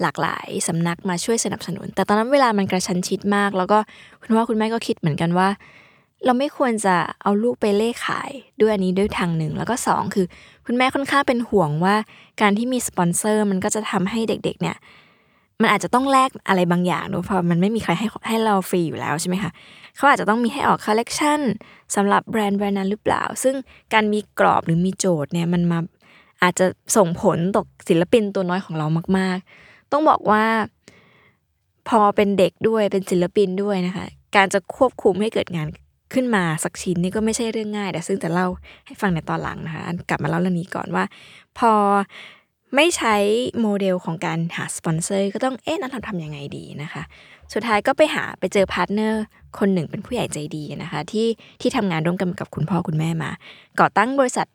[0.01, 3.77] หลากหลายสำนักมาช่วยสนับสนุน แต่ตอนนั้นเวลามันกระชั้นชิดมาก แล้วก็
[4.21, 5.49] คุณพ่อคุณแม่ก็คิดเหมือนกันว่า
[6.25, 10.25] เราไม่ควรจะเอาลูกไปเล่ขายด้วยอันนี้ด้วยทางหนึ่ง แล้วก็2คือ
[10.65, 11.95] คุณแม่ค่อนข้างเป็นห่วงว่า
[12.41, 14.77] การที่มีสปอนเซอร์มันก็จะทำให้เด็กๆเนี่ย
[15.61, 19.51] มันอาจจะต้องแลกอะไรบางอย่างด้วยเพราะมันไม่มีใครให้ให้เราฟรีอยู่แล้วใช่ไหมคะ
[19.95, 21.39] เขาอาจจะต้องมีให้ออกคอลเลกชัน
[21.95, 23.55] สำหรับแบรนด์แบรนด์นั้นหรือเปล่า ซึ่ง
[23.93, 25.79] การมีกรอบหรือมีโจทย์เนี่ยมันมา
[26.43, 26.65] อาจจะ
[26.97, 28.87] ส่งผลตกศิลปินตัวน้อยของเรา
[29.17, 30.43] มาก ๆ ต้องบอกว่า
[31.89, 35.67] พอเป็นเด็กด้วยเป็นศิลปินด้วยนะคะ การจะควบคุมให้เกิดงาน
[36.13, 38.47] ขึ้นมาสักชิ้นนี่ก็ไม่ใช่เรื่องง่ายแต่ซึ่งจะเล่า
[38.85, 41.03] ให้ฟังในตอนหลังนะคะกลับมาเล่าเรื่องนี้ก่อนว่า
[41.57, 41.71] พอ
[42.75, 43.15] ไม่ใช้
[43.61, 47.03] โมเดลของการหาสปอนเซอร์ก็ต้องเอ๊ะงั้นเราทำยังไงดีนะคะ
[47.53, 49.23] สุดท้ายก็ไปหาไปเจอพาร์ทเนอร์
[49.59, 51.27] คนหนึ่งเป็นผู้ใหญ่ใจดีนะคะ ที่
[51.61, 53.31] ที่ทำงานร่วมกันกับคุณพ่อคุณแม่มา
[53.79, 54.47] ก่อตั้งบริษัท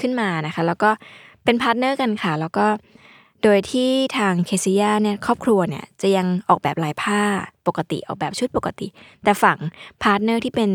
[0.00, 0.90] ขึ้นมานะคะ แล้วก็
[1.44, 2.66] เป็นพาร์ทเนอร์กันค่ะ แล้วก็
[3.42, 7.20] โดยที่ทางเคซิยาเนี่ยครอบครัวเนี่ยจะยังออกแบบลายผ้า
[7.66, 8.86] ปกติออกแบบชุดปกติ
[9.24, 9.58] แต่ฝั่ง
[10.02, 10.70] พาร์ทเนอร์ที่เป็น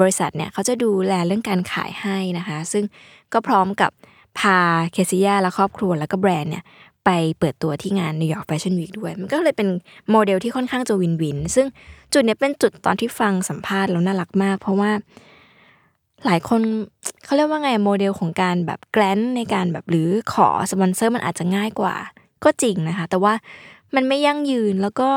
[0.00, 2.84] บริษัทเนี่ยเขาจะดูแลเรื่องการขายให้นะคะ ซึ่ง
[3.32, 3.90] ก็พร้อมกับ
[4.38, 4.58] พา
[4.92, 6.64] เคซิยาและครอบครัวแล้วก็แบรนด์เนี่ย
[7.04, 9.68] ไปเปิดตัวที่งานนิวยอร์กแฟชั่นวีคด้วย มันก็เลยเป็น
[10.10, 11.66] โมเดลที่ค่อนข้างจะ win-win ซึ่ง
[12.12, 14.90] จุดนี้เป็นจุดตอนที่ฟังสัมภาษณ์แล้วน่ารักมาก เพราะว่า
[16.26, 16.60] หลายคน
[17.24, 21.94] เขาเรียกว่าไงโมเดลของการแบบ grant ในการแบบหรือขอสปอนเซอร์มันอาจจะง่ายกว่า
[22.44, 23.34] ก็จริงนะคะ แต่ว่า
[23.94, 25.10] มันไม่ยั่งยืนแล้วก็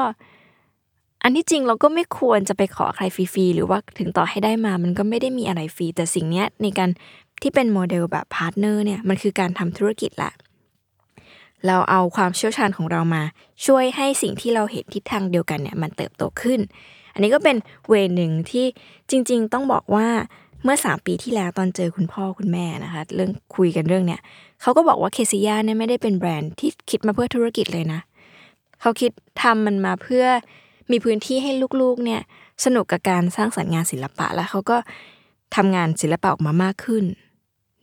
[1.23, 6.89] อันที่จริงเราก็ไม่ควรจะไปขอใครฟรีๆหรือว่าถึงต่อให้ได้มา มันก็ไม่ได้มีอะไรฟรีแต่สิ่งนี้ในการ
[7.41, 10.33] ที่เป็นโมเดลแบบพาร์ทเนอร์เนี่ยมันคือการทำธุรกิจแหละ
[11.67, 13.23] เราเอาความเชี่ยวชาญของเรามา
[13.65, 16.59] ช่วยให้สิ่งที่เราเห็นทิศทางเดียวกันเนี่ยมันเติบโตขึ้น
[17.13, 18.65] อันนี้ก็เป็น way หนึ่งที่
[19.09, 20.07] จริง ๆ ต้องบอกว่า
[20.63, 24.21] เมื่อสามปีที่แล้วตอนเจอคุณพ่อคุณแม่นะคะเรื่องคุยกันเรื่องเนี้ย
[24.61, 27.99] เขาก็บอกว่าเคซิยาเนี่ยไม่ได้เป็นแบรนด์ที่คิดมาเพื่อธุรกิจเลยนะ
[28.81, 30.25] เขาคิดทำมันมาเพื่อ
[30.91, 32.21] มีพื้นที่ให้ลูกๆเนี่ย
[32.65, 34.77] สนุกกับการสร้างสรรค์งานศิลปะแล้วเขาก็
[35.55, 37.03] ทำงานศิลปะออกมามากขึ้น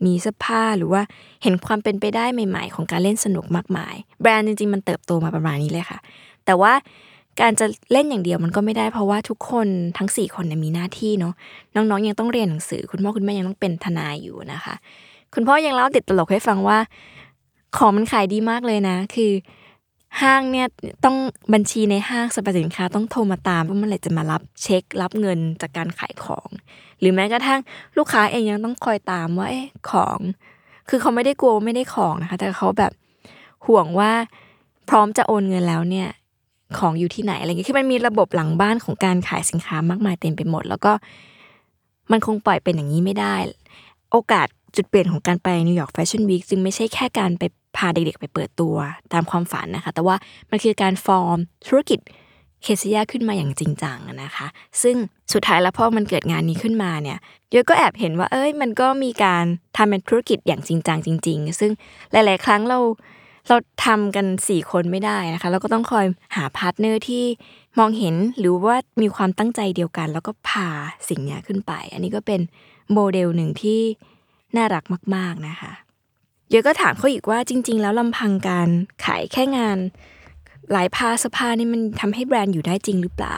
[0.07, 1.03] มีเสื้อผ้าหรือว่า
[1.43, 5.99] เห็นความเป็นไปได้ใหม่ ๆ ของการเล่นสนุกมากมาย แบรนด์จริงๆมันเติบโตมาประมาณนี้เลยค่ะ
[6.45, 6.73] แต่ว่า
[7.40, 11.35] การจะเล่นอย่างเดียวมันก็ไม่ได้เพราะว่าทุกคนทั้ง 4 คนเนี่ยมีหน้าที่เนาะ
[11.75, 14.75] น้องๆยังต้องเรียนหนังสือ คุณพ่อคุณแม่ยังต้องเป็นทนายอยู่นะคะ
[15.35, 16.79] คุณพ่อยังเล่าติดตลกให้ฟังว่า
[17.77, 19.33] ของมันขายดีมากเลยนะ คือ
[20.23, 20.67] ห้างเนี่ย
[21.05, 21.17] ต้อง
[21.55, 26.49] บัญชีในห้างสรรพสินค้าต้องโทรมาตามว่าเมื่อไหร่จะมารับเช็ครับเงินจากการขายของ
[27.05, 27.61] รือแม้กระทั่ง
[27.99, 29.57] ลูกค้าเองยังต้องคอยตามว่าอ
[29.90, 30.19] ของ
[30.88, 32.93] คือเขาไม่ได้กลัวไม่ได้ของนะคะ แต่เขาแบบ
[33.67, 34.12] ห่วงว่า
[34.88, 36.09] พร้อมจะโอนเงินแล้วเนี่ย
[36.79, 40.93] ของอยู่ที่ไหนอะไรเงี้ยคือมันมีระบบหลังบ้านของการขายสินค้ามากมายเต็มไปหมด แล้วก็
[42.11, 43.37] มันคงปล่อยเป็นอย่างนี้ไม่ได้
[44.12, 47.43] โอกาสจุดเปลี่ยนของการไปนิวยอร์กแฟชั่นวีคจึงไม่ใช่แค่การไป
[47.77, 48.77] พาเด็กๆ ไปเปิดตัว
[49.12, 50.17] ตามความฝันนะคะ แต่ว่า
[50.51, 51.99] มันคือการฟอร์มธุรกิจ
[52.64, 54.46] เคสยาขึ้นมาอย่างจริงจังนะคะ
[54.83, 54.96] ซึ่ง
[55.33, 57.18] สุดท้ายแล้วพอมันเกิดงานนี้ขึ้นมาเนี่ย
[57.53, 59.44] ยุ้ยก็แอบเห็นว่าเอ้ยมันก็มีการ
[59.77, 61.70] ทำเป็นธุรกิจอย่างจริงจังจริง ๆ ซึ่ง
[62.12, 62.79] หลาย ๆ ครั้งเรา
[63.48, 67.24] เราทำกันสี่คนไม่ได้นะคะ เราก็ต้องคอยหาพาร์ทเนอร์ที่
[67.79, 70.68] มองเห็นหรือว่ามีความตั้งใจเดียวกัน แล้วก็พา
[71.09, 72.40] สิ่งนี้ขึ้นไป อันนี้ก็เป็น
[72.92, 73.81] โมเดลหนึ่งที่
[74.57, 75.72] น่ารักมาก ๆนะคะ
[76.50, 78.68] เยอะก็ถามเขาอีกว่าจริง ๆ แล้วลำพังการ
[79.05, 79.79] ขายแค่งาน
[80.72, 83.37] หลายพาสภานี่มันทำให้แบรนด์อยู่ได้จริงหรือเปล่า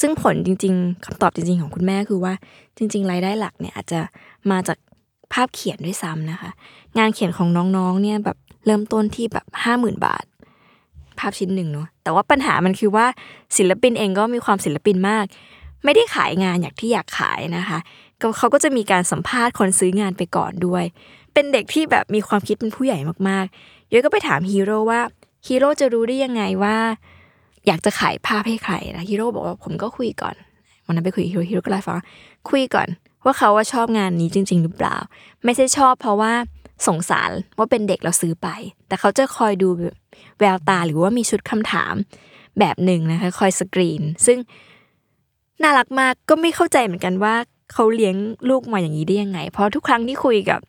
[0.00, 2.32] ซึ่งผลจริง ๆคำตอบจริง ๆ ของคุณแม่คือว่า
[2.76, 4.00] จริง ๆ รายได้หลักเนี่ยอาจจะ
[4.50, 4.78] มาจาก
[5.32, 6.50] ภาพเขียนด้วยซ้ำนะคะ
[6.98, 10.24] งานเขียนของน้องๆเนี่ยแบบเริ่มต้นที่แบบห้าหมื่นบาท
[11.18, 13.06] ภาพชิ้นหนึ่งเนาะแต่ว่าปัญหามันคือว่า
[13.56, 15.24] ศิลปินเองก็มีความศิลปินมาก
[15.84, 17.78] ไม่ได้ขายงานอย่างที่อยากขายนะคะ
[18.38, 20.84] เขาก็จะมีการสัมภาษณ์คนซื้องานไปก่อนด้วย
[21.34, 25.00] เป็นเด็กที่แบบมีความคิดเป็นผู้ใหญ่มากๆยุ้ยก็ไปถามฮีโร่ว่า
[25.46, 26.76] ฮีโร่จะรู้ได้ยังไงว่า
[27.66, 30.34] อยากจะขายภาพให้ใครนะฮีโร่บอกว่าผมก็คุยก่อน
[30.86, 31.98] วันนั้นไปคุยฮีโร่ฮีโร่ก็ไล่ฟัง
[32.50, 32.88] คุยก่อน
[33.24, 34.96] ว่าเขาว่าชอบงานนี้จริง ๆ หรือเปล่า
[35.44, 36.32] ไม่ใช่ชอบเพราะว่า
[36.86, 38.48] สงสารว่าเป็นเด็กเราซื้อไป
[38.88, 39.68] แต่เขาจะคอยดู
[40.40, 41.94] แววตาหรือว่ามีชุดคำถาม
[42.58, 44.38] แบบหนึ่งนะคะ คอยสกรีน ซึ่ง
[45.62, 47.34] น่ารักมากก็ไม่เข้าใจเหมือนกันว่า
[47.72, 48.16] เขาเลี้ยง
[48.48, 50.60] ลูกมาอย่างนี้ได้ยังไง เพราะทุกครั้งที่คุยกับ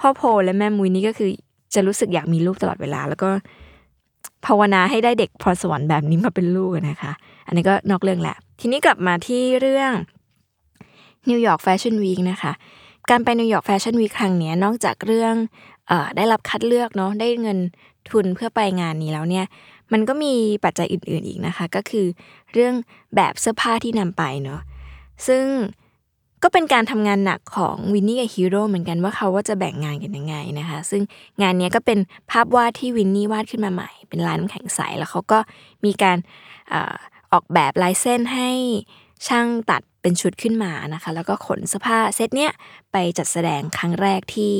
[0.00, 1.30] พ่อโพและแม่มุยนี่ก็คือ
[1.74, 3.30] จะรู้สึกอยากมีลูกตลอดเวลา แล้วก็
[4.46, 7.12] ภาวนาให้ได้เด็กพรสวรรค์แบบนี้มาเป็นลูกนะคะ
[7.46, 9.92] อันนี้ก็นอกเรื่องแหละ ทีนี้กลับมาที่เรื่อง
[11.28, 12.52] นิวยอร์กแฟชั่นวีคนะคะ
[13.10, 15.34] การไปนิวยอร์กแฟชั่นวีคครั้งนี้นอกจากเรื่อง
[15.90, 17.58] อได้รับคัดเลือกเนาะได้เงิน
[18.10, 19.46] ทุนเพื่อไปงานนี้แล้วเนี่ย
[19.92, 22.06] มันก็มีปัจจัยอื่นๆอีกนะคะ ก็คือ
[22.52, 22.74] เรื่อง
[23.16, 24.60] แบบเสื้อผ้าที่นำไปเนาะ
[25.26, 25.44] ซึ่ง
[26.42, 31.02] ก็เป็นการทำงานหนักของวินนี่กับฮีโร่เหมือนกันว่าเขาว่าจะแบ่งงานกันยังไงนะคะ ซึ่ง
[31.42, 31.98] งานนี้ก็เป็น
[32.30, 35.38] ภาพวาดที่วินนี่วาดขึ้นมาใหม่ เป็นลายน้ำแข็งใส แล้วเขาก็
[35.84, 36.18] มีการ
[37.32, 38.50] ออกแบบลายเส้นให้
[39.28, 42.52] ช่างตัดเป็นชุดขึ้นมานะคะ แล้วก็ขนเสื้อผ้าเซตเนี้ย
[42.92, 44.52] ไปจัดแสดงครั้งแรกที่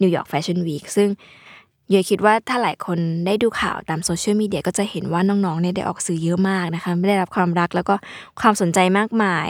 [0.00, 7.94] นิวยอร์กแฟชั่นวีคซึ่งยุ้ยคิดว่าถ้าหลายคนได้ดูข่าวตามโซเชียลมีเดียก็จะเห็นว่าน้องๆเนี่ยได้ออกสื่อเยอะมากนะคะไได้รับความรักแล้วก็
[8.40, 9.48] ความสนใจมากมาย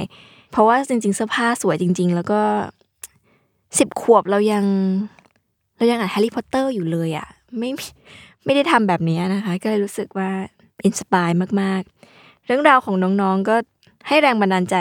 [0.52, 2.40] เพราะว่าจริง ๆ เสื้อผ้าสวยจริง ๆ แล้วก็
[3.78, 4.64] สิบขวบเรายัง
[5.76, 7.26] เรายังอ่านแฮร์รี่พอตเตอร์อยู่เลยอะ่ะ
[7.58, 7.70] ไม่
[8.44, 10.30] ไม่ได้ทำแบบนี้นะคะ ก็เลยรู้สึกว่า
[10.84, 11.28] inspire
[11.60, 13.56] มากๆ เรื่องราวของน้องๆก็
[14.08, 14.76] ให้แรงบันดาลใจ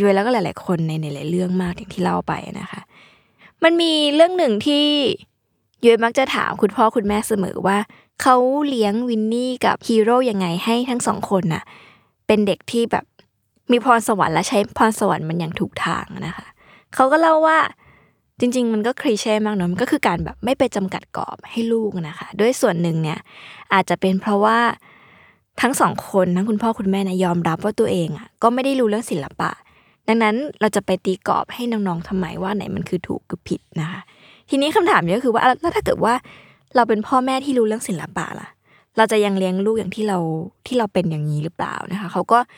[0.00, 2.80] ยุ้ยแล้วก็หลาย ๆ คนในหลายๆเรื่องมากอย่างที่เล่าไปนะคะ
[3.64, 4.84] มันมีเรื่องหนึ่งที่
[5.84, 7.78] ยุ้ยมักจะถามคุณพ่อคุณแม่เสมอว่า
[8.22, 8.36] เขา
[8.68, 11.62] เลี้ยงวินนี่กับฮีโร่ยังไงให้ทั้งสองคนน่ะ
[12.26, 13.04] เป็นเด็กที่แบบ
[13.70, 16.46] มีพรสวรรค์และใช้พรสวรรค์มันอย่างถูกทางนะคะ
[16.94, 17.58] เขาก็เล่าว่า
[18.40, 23.18] จริง ๆ มันก็ cliché มากเนาะมันก็คือการแบบไม่ไปจำกัดกรอบให้ลูกนะคะ ด้วยส่วนหนึ่งเนี่ย
[23.72, 24.58] อาจจะเป็นเพราะว่า
[25.60, 29.50] ทั้งสองคนทั้งคุณพ่อคุณแม่นะยอมรับว่าตัวเองอะก็ไม่ได้รู้เรื่องศิลปะ
[30.08, 34.00] ดังนั้นเราจะไปตีกรอบให้น้องๆทำไมว่าไหนมันคือถูกคือผิดนะคะ
[34.50, 36.14] ทีนี้คำถามนี้ก็คือว่าแล้วถ้าเกิดว่า
[36.76, 38.48] เราเป็นพ่อแม่ที่รู้เรื่องศิลปะล่ะ
[38.96, 40.18] เราจะยังเลี้ยงลูกอย่างที่เรา
[40.66, 42.50] ที่เราเป็นอย่างนี้หรือเปล่านะคะเขาก็เ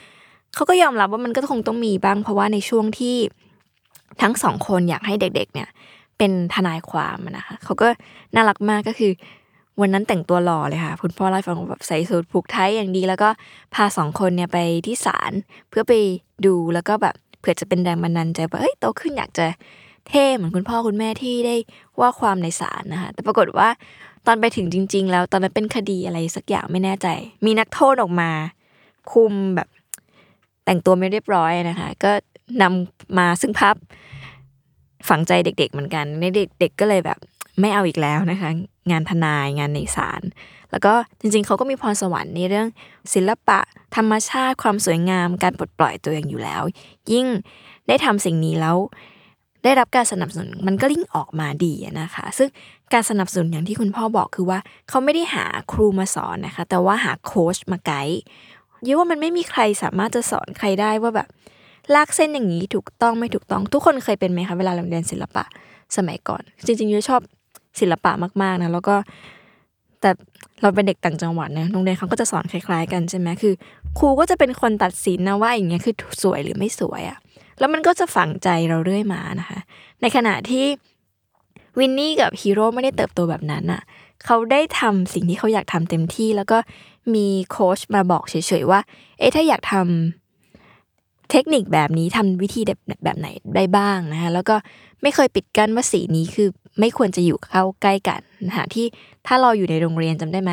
[0.56, 3.16] ขาก็ยอมรับว่ามันก็คงต้องมีบ้าง เพราะว่าในช่วงที่
[4.22, 5.68] ทั้งสองคนอยากให้เด็กๆเนี่ย
[6.18, 7.88] เป็นทนายความนะคะเขาก็
[8.34, 9.12] น่ารักมากก็คือ
[9.80, 13.28] วันนั้นแต่งตัวหล่อเลยค่ะคุณพ่อเล่าฟังแบบใส่สูทผูกไทยอย่างดี แล้วก็
[13.74, 15.32] พาสองคนเนี่ยไปที่ศาล
[15.68, 15.92] เพื่อไป
[16.46, 19.46] ดูแล้วก็แบบเผื่อจะเป็นแรงบันดาลใจว่าเอ้ยโตขึ้นอยากจะ
[20.08, 21.56] เท่เหมือนคุณพ่อคุณแม่ที่ได้
[22.00, 23.68] ว่าความในศาลนะคะแต่ปรากฏว่า
[24.26, 27.06] ตอนไปถึงจริง ๆ แล้วตอนนั้นเป็นคดีอะไรสักอย่างไม่แน่ใจ
[27.44, 28.30] มีนักโทษออกมา
[29.12, 29.68] คุมแบบ
[30.64, 32.12] แต่งตัวไม่เรียบร้อยนะคะ ก็
[32.62, 33.76] นำมาซึ่งภาพ
[35.08, 36.24] ฝังใจเด็ก ๆ เหมือนกันใน
[36.60, 37.18] เด็กๆก็เลยแบบ
[37.60, 38.50] ไม่เอาอีกแล้วนะคะ
[38.90, 40.22] งานทนายงานในศาล
[40.70, 42.68] แล้วก็จริงๆ เขาก็มีพรสวรรค์ในเรื่อง
[43.14, 43.58] ศิลปะ
[43.96, 46.62] ธรรมชาติความสวยงาม การปลดปล่อยตัวเองอยู่แล้ว
[47.12, 47.26] ยิ่ง
[47.88, 48.76] ได้ทำสิ่งนี้แล้ว
[49.64, 52.48] ได้รับการสนับสนุนมันก็ยิ่งออกมาดีนะคะ ซึ่ง
[52.92, 58.22] การสนับสนุนอย่างที่คุณพ่อบอกคือว่าเขาไม่ได้หาครูมาสอนนะคะ แต่ว่าหาโค้ชมาไกด์
[58.86, 61.28] ยิ่ว่ามันไม่มีใครสามารถจะสอนใครได้ว่าแบบ
[61.94, 65.44] ลากเส้นอย่างนี้ถูกต้องไม่ถูกต้องทุกคนเคยเป็นไหมคะเวลาเราเรียนศิลปะ
[65.96, 67.20] สมัยก่อน จริงๆยูชอบ
[67.80, 68.94] ศิลปะมากๆนะแล้วก็
[70.00, 70.10] แต่
[70.62, 73.54] เราเป็นเด็กต่างจังหวัดนะโรงเรียนเขาก็จะสอนคล้าย ๆ กันใช่ไหมคือ
[73.98, 77.18] ครูก็จะเป็นคนตัดสินนะว่าอย่างเงี้ยคือสวยหรือไม่สวยอะ
[77.58, 79.58] แล้วมันก็จะฝังใจเราเรื่อยมานะคะ
[80.00, 80.64] ในขณะที่
[81.78, 83.82] วินนี่กับฮีโร่ไม่ได้เติบโตแบบนั้นอะ่ะ
[84.24, 86.58] เขาได้ทำสิ่งที่เขาอยากทำเต็มที่แล้วก็
[87.14, 88.80] มีโค้ชมาบอกเฉยๆว่า
[89.18, 94.56] เอ๊ะถ้าอยากทำเทคนิคแบบนี้ทำวิธีแบบแบบไหนได้บ้างนะคะแล้วก็
[95.02, 96.48] ไม่เคยปิดกั้นว่าสีนี้คือ
[96.80, 98.86] ไม่ควรจะอยู่เข้าใกล้กันนะคะที่
[99.26, 100.52] ถ้าเราอยู่ในโรงเรียนจำได้ไหม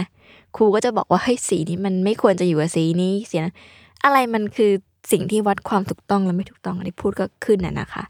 [0.56, 3.56] ครูก็จะบอกว่าเฮ้ยสีนี้มันไม่ควรจะอยู่กับสีนี้สีนั้น
[4.04, 4.72] อะไรมันคือ
[5.12, 8.04] สิ่งที่วัดความถูกต้องและไม่ถูกต้องอันนี้พูดก็ขึ้นน่ะนะคะ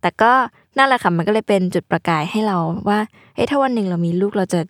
[0.00, 0.32] แต่ก็
[0.76, 2.98] นั่นแหละค่ะมันก็เลยเป็นจุดประกายให้เราว่า
[3.34, 4.60] เฮ้ยถ้าวันหนึ่งเรามีลูกเราจะ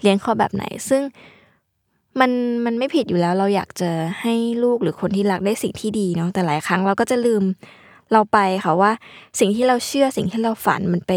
[0.00, 1.02] เลี้ยงเขาแบบไหน ซึ่ง
[2.20, 2.30] มัน
[2.64, 7.42] มันไม่ผิดอยู่แล้ว เราอยากจะให้ลูกหรือคนที่รักได้สิ่งที่ดีเนาะแต่หลายครั้งเราก็จะลืม
[8.12, 8.90] เราไปค่ะว่า
[9.40, 11.12] สิ่งที่เราเชื่อสิ่งที่เราฝันมันไป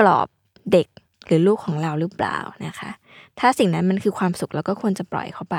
[0.00, 0.28] กรอบ
[0.72, 0.86] เด็ก
[1.26, 2.90] หรือลูกของเราหรือเปล่านะคะ
[3.38, 5.56] ถ้าสิ่งนั้นมันคือความสุขเราก็ควรจะปล่อยเขาไป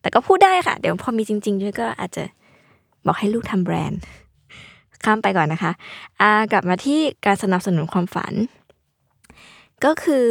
[0.00, 2.24] แต่ก็พูดได้ค่ะ เดี๋ยวพอมีจริงๆด้วยก็อาจจะ
[3.06, 4.00] บอกให้ลูกทำแบรนด์
[5.04, 5.72] ข้ามไปก่อนนะคะ
[6.20, 8.34] อากลับมาที่การสนับสนุนความฝัน
[9.84, 10.28] ก็คือ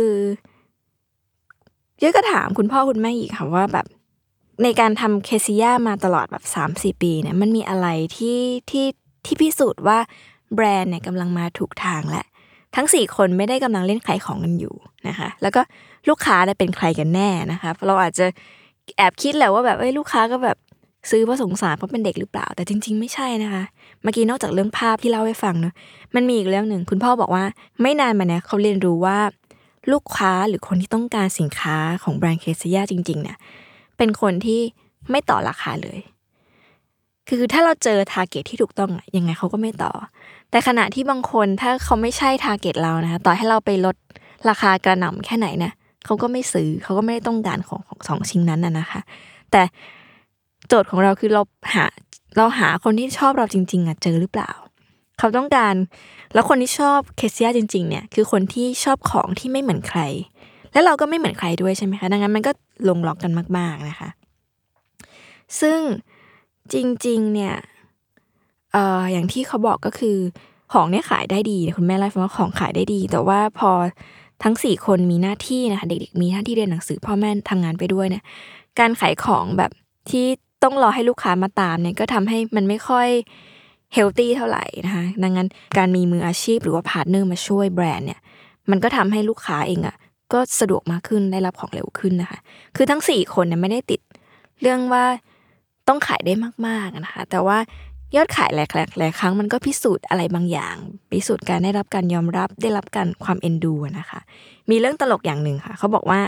[2.00, 3.86] เยอะก็ถามคุณพ่อคุณแม่อีกค่ะว่าแบบ
[4.64, 8.86] ในการทำเคซิยามาตลอดแบบสามสี่ปีเนี่ยมันมีอะไรที่ที่
[9.26, 9.98] ที่พิสูจน์ว่า
[10.56, 12.24] แบรนด์เนี่ยกำลังมาถูกทางและ
[12.76, 14.76] ทั้งสี่คนไม่ได้กำลังเล่นขายของกันอยู่
[15.08, 15.62] นะคะ แล้วก็
[16.10, 18.26] ลูกค้าเป็นใครกันแน่นะคะเราอาจจะ
[18.98, 20.58] แอบคิดแหละว่าแบบเอ้ยลูกค้าก็แบบ
[21.10, 23.64] ซื้อเพราะสงสารเพราะเป็นเด็กหรือเปล่า แต่จริง ๆ ไม่ใช่นะคะ
[24.04, 25.74] เมื่อกี้นอกจากเรื่องภาพที่เล่าให้ฟังเนาะ
[26.16, 27.44] มันมีอีกเรื่องหนึ่งคุณพ่อบอกว่า
[27.82, 29.18] ไม่นานมาเนี้ยเขาเรียนรู้ว่า
[29.92, 33.38] ลูกค้าหรือคนที่ต้องการสินค้าของแบรนด์เคสยาจริง ๆ เนี่ย
[33.98, 34.62] เป็นคนที่
[35.10, 36.00] ไม่ต่อราคาเลย
[37.30, 39.94] คือถ้าเราเจอ target ที่ถูกต้องยังไงเขาก็ไม่ต่อ
[40.50, 43.96] แต่ขณะที่บางคนถ้าเขาไม่ใช่ target เรานะคะต่อให้เราไปลด
[44.50, 45.74] ราคากระหน่ำแค่ไหนเนี่ย
[46.06, 49.02] เขาก็ไม่ซื้อเขาก็ไม่ได้ต้องการของของสองชิ้นนั้นน่ะนะคะ
[49.52, 49.62] แต่
[50.68, 51.42] โจทย์ของเราคือเรา
[51.74, 51.86] หา
[52.38, 54.52] เราหาคนที่ชอบเราจริง ๆอะเจอหรือเปล่า
[55.20, 55.76] เขาต้องการ
[56.34, 60.02] แล้วคนที่ชอบเคเซียจริงๆเนี่ยคือคนที่ชอบของที่ไม่เหมือนใคร
[60.74, 62.52] แล้วเราก็ไม่เหมือนใครด้วยใช่ไหมคะดังนั้นมันก็
[62.90, 64.10] ลงล็อกกันมาก ๆนะคะ
[65.62, 65.80] ซึ่ง
[66.74, 67.56] จริงๆเนี่ย
[68.74, 70.18] เอ่ออย่างที่เขาบอกก็คือ
[70.74, 73.72] ของเนี่ยขายได้ดีคุณแม่เล่าให้ฟังว่าของขายได้ดี แต่ว่าพอ
[74.44, 78.24] ทั้งสี่คนมีหน้าที่นะคะเด็กๆมีหน้าที่เรียนหนังสือพ่อแม่ทำงานไปด้วยเนี่ย
[78.80, 79.72] การขายของแบบ
[80.10, 80.26] ที่
[80.64, 83.10] ต้องรอให้ลูกค้ามาตามเนี่ยก็ทำให้มันไม่ค่อย
[83.96, 88.20] healthy เท่าไหร่นะคะดังนั้นการมีมืออาชีพหรือว่าพาร์ทเนอร์มาช่วยแบรนด์เนี่ย
[88.72, 89.96] มันก็ทำให้ลูกค้าเองอะ่ะ
[90.34, 92.40] ก็สะดวกมากขึ้นได้รับของเร็วขึ้นนะคะ
[92.76, 94.02] คือทั้งสี่คนเนี่ยไม่ได้ติด
[94.62, 95.04] เรื่องว่า
[95.88, 96.34] ต้องขายได้
[96.68, 97.58] มากๆนะคะ แต่ว่า
[98.16, 100.76] ยอดขายหลายๆหลายครั้งมันก็พิสูจน์อะไรบางอย่าง
[101.12, 104.20] พิสูจน์การได้รับการยอมรับได้รับการความเอ็นดูนะคะ
[104.70, 106.20] มีเรื่องตลกอย่างหนึ่งค่ะ เขาบอกว่า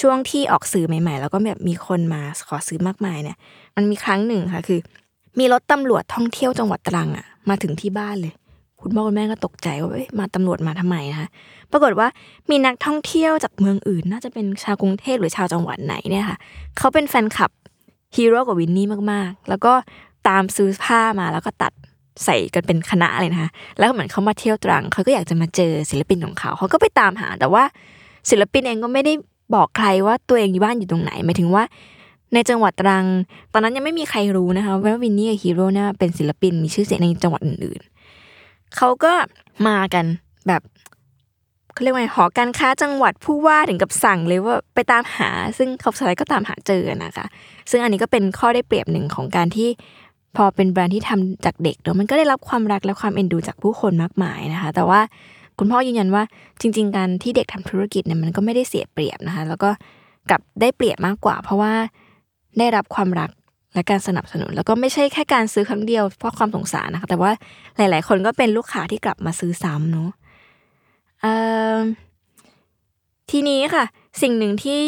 [0.00, 3.36] ช่วงที่ออกสื่อใหม่ ๆ แล้วก็แบบมีคนมาขอซื้อมากมายเนี่ย
[3.76, 4.80] มันมีครั้งหนึ่งค่ะ คือ
[5.38, 8.32] มีรถตำรวจท่องเที่ยวจังหวัดตรังอะมาถึงที่บ้านเลย
[8.80, 11.28] คุณพ่อคุณแม่ก็ตกใจว่ามาตำรวจมาทำไมนะคะ
[11.72, 12.08] ปรากฏว่า
[12.50, 16.38] มีนักท่องเที่ยวจากเมืองอื่น น่าจะเป็นชาวกรุงเทพหรือชาวจังหวัดไหนเนี่ยค่ะ
[16.78, 17.50] เขาเป็นแฟนคลับ
[18.16, 19.72] ฮีโร่กับวินนี่มากๆ แล้วก็
[20.28, 21.72] ตามซื้อผ้ามาแล้วก็ตัด
[22.24, 27.64] ใส่กันเป็นคณะเลยนะคะ แล้วเหมือนเขามาเที่ยวตรัง เขาก็อยากจะมาเจอศิลปินของเขา เขาก็ไปตามหา แต่ว่า
[28.30, 29.12] ศิลปินเองก็ไม่ได้
[29.54, 31.64] บอกใครว่าตัวเองอยู่บ้านอยู่ตรงไหน หมายถึงว่า
[32.34, 33.06] ในจังหวัดตรัง
[33.52, 39.12] ตอนนั้นยังไม่มีใครรู้นะคะว่าวินนี่กับฮีโร่เนี่ยเป็นศิลปินมีชื่อเสียงในจังหวัดอื่นๆ เขาก็
[39.66, 40.04] มากัน
[40.48, 40.62] แบบ
[41.72, 47.26] เขาเรียกว่าหอการค้าจังหวัดผู้ว่าถึงกับสั่งเลยว่าไปตามหา ซึ่งเขาสไลด์ก็ตามหาเจอนะคะ
[47.70, 49.68] ซึ่งอันนี้ก็เป็นข้อได้เปรียบหนึ่งของการที่
[50.36, 55.00] พอเป็นแบรนด์ที่ทำจากเด็กเนาะมันก็ได้รับความรักและความเอ็นดูจากผู้คนมากมายนะคะ แต่ว่า
[55.58, 56.22] คุณพ่อยืนยันว่า
[56.60, 59.70] จริง ๆ การที่เด็กทำธุรกิจเนี่ยมันก็ไม่ได้เสียเปรียบนะคะ แล้วก็
[60.30, 61.72] กลับได้เปรียบมากกว่า เพราะว่า
[62.58, 63.30] ได้รับความรัก
[63.74, 67.30] และการสนับสนุน แล้วก็ไม่ใช่แค่การซื้อครั้งเดียวเพราะความสงสารนะคะแต่ว่า
[67.76, 70.10] หลาย ๆ คนก็เป็นลูกค้าที่กลับมาซื้อซ้ำเนาะ
[73.30, 73.84] ทีนี้ค่ะ
[74.22, 74.80] สิ่งหนึ่งที่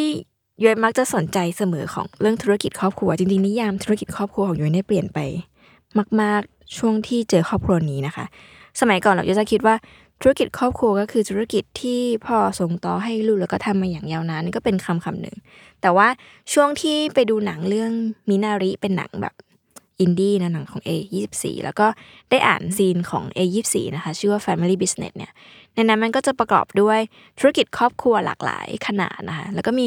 [0.65, 5.19] ย้อยมักจะสนใจเสมอของเรื่องธุรกิจครอบครัว จริง ๆ นิยามธุรกิจครอบครัวของย้อยเนี่ยเปลี่ยนไป
[6.21, 8.25] มาก ๆ ช่วงที่เจอครอบครัวนี้นะคะ
[8.81, 9.75] สมัยก่อนเราจะคิดว่า
[10.21, 15.37] ธุรกิจครอบครัวก็คือธุรกิจที่พ่อส่งต่อให้ลูกแล้วก็ทำมาอย่างยาวนานนี่ก็เป็นคำคำหนึ่ง
[15.81, 16.09] แต่ว่า
[16.53, 17.93] ช่วงที่ไปดูหนังเรื่อง
[18.29, 19.35] มินาริเป็นหนังแบบ
[20.01, 21.87] อินดี้นะหนังของ A24 แล้วก็
[22.31, 25.33] ได้อ่านซีนของ A24 นะคะ ชื่อว่า Family Business เนี่ย
[25.75, 26.99] ในนั้นมันก็จะประกอบด้วย
[27.39, 29.87] ธุรกิจครอบครัวหลากหลายขนาดนะคะ แล้วก็มี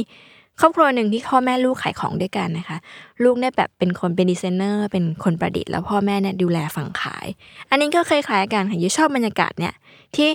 [0.60, 2.78] ครอบครัวหนึ่งที่พ่อแม่ลูกขายของด้วยกันนะคะ
[3.24, 7.28] ลูกเนี่ยแบบเป็นคนเป็นดีไซเนอร์ เป็นคนประดิษฐ์แล้วพ่อแม่เนี่ยดูแลฝั่งขาย
[7.70, 9.74] อันนี้ก็คล้ายๆกันค่ะยุ้ยชอบบรรยากาศเนี่ย
[10.16, 10.30] ที่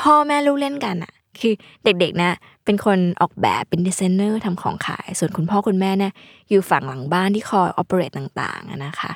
[0.00, 2.32] พ่อแม่ลูกเล่นกันอะคือเด็กๆนะ
[2.64, 6.12] เป็นคนออกแบบเป็นดีไซเนอร์ทำของขาย ส่วนคุณพ่อคุณแม่เนี่ย
[6.50, 9.12] อยู่ฝั่งหลังบ้านที่คอย operate ต่างๆนะคะ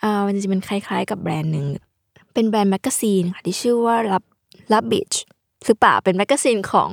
[0.00, 1.66] เอ่อมันจะเป็นคล้ายๆกับแบรนด์หนึ่ง
[2.34, 4.22] เป็นแบรนด์แมกกาซีนค่ะที่ชื่อว่ารับ
[4.72, 5.12] Rubbish
[5.66, 6.90] หรือเปล่าเป็นแมกกาซีนของ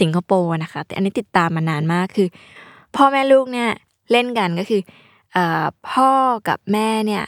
[0.00, 2.28] สิงคโปร์นะคะ แต่อันนี้ติดตามมานานมากคือ
[2.96, 3.70] พ่อแม่ลูกเนี่ย
[4.10, 4.80] เล่นกันก็คือ
[5.36, 5.38] อ
[5.90, 6.10] พ่อ
[6.48, 7.24] กับแม่เนี่ย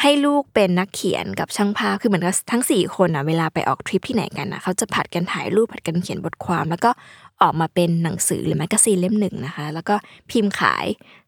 [0.00, 6.90] ให้ลูกเป็นนักเขียนกับช่างภาพคือเหมือนกับทั้งสี่คนอะเวลาไปออกทริปที่ไหนกันนะเขาจะผัดกันถ่ายรูปผัดกันเขียนบทความ แล้วก็
[7.42, 9.94] ออกมาเป็นหนังสือหรือแมกกาซีนเล่มหนึ่งนะคะ แล้วก็
[10.30, 10.86] พิมพ์ขาย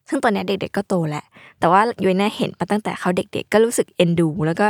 [0.09, 1.25] ซึ่งตอนนี้เด็ก ๆ ก็โตแล้ว
[1.59, 4.67] แต่ว่ายุ้ยเนี่ยเห็นมาตั้งแต่เขาเด็ก ๆ ก็รู้สึกเอ็นดู แล้วก็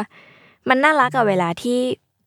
[0.70, 1.80] มันน่ารักกับเวลาที่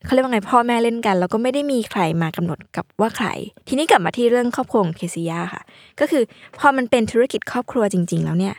[0.05, 3.29] เขาเรียกว่าไงพ่อแม่เล่นกัน แล้วก็ไม่ได้มีใครมากำหนดกับว่าใคร
[3.69, 5.63] ทีนี้กลับมาที่เรื่องครอบครัวของเคซิยาค่ะ
[6.01, 6.23] ก็คือ
[6.59, 8.55] พอมันเป็นธุรกิจครอบครัวจริง ๆ แล้วเนี่ย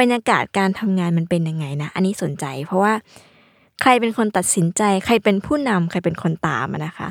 [0.00, 2.92] บรรยากาศการทำงานมันเป็นยังไงนะ อันนี้สนใจ เพราะว่า
[3.82, 7.08] ใครเป็นคนตัดสินใจ ใครเป็นผู้นำใครเป็นคนตามนะคะ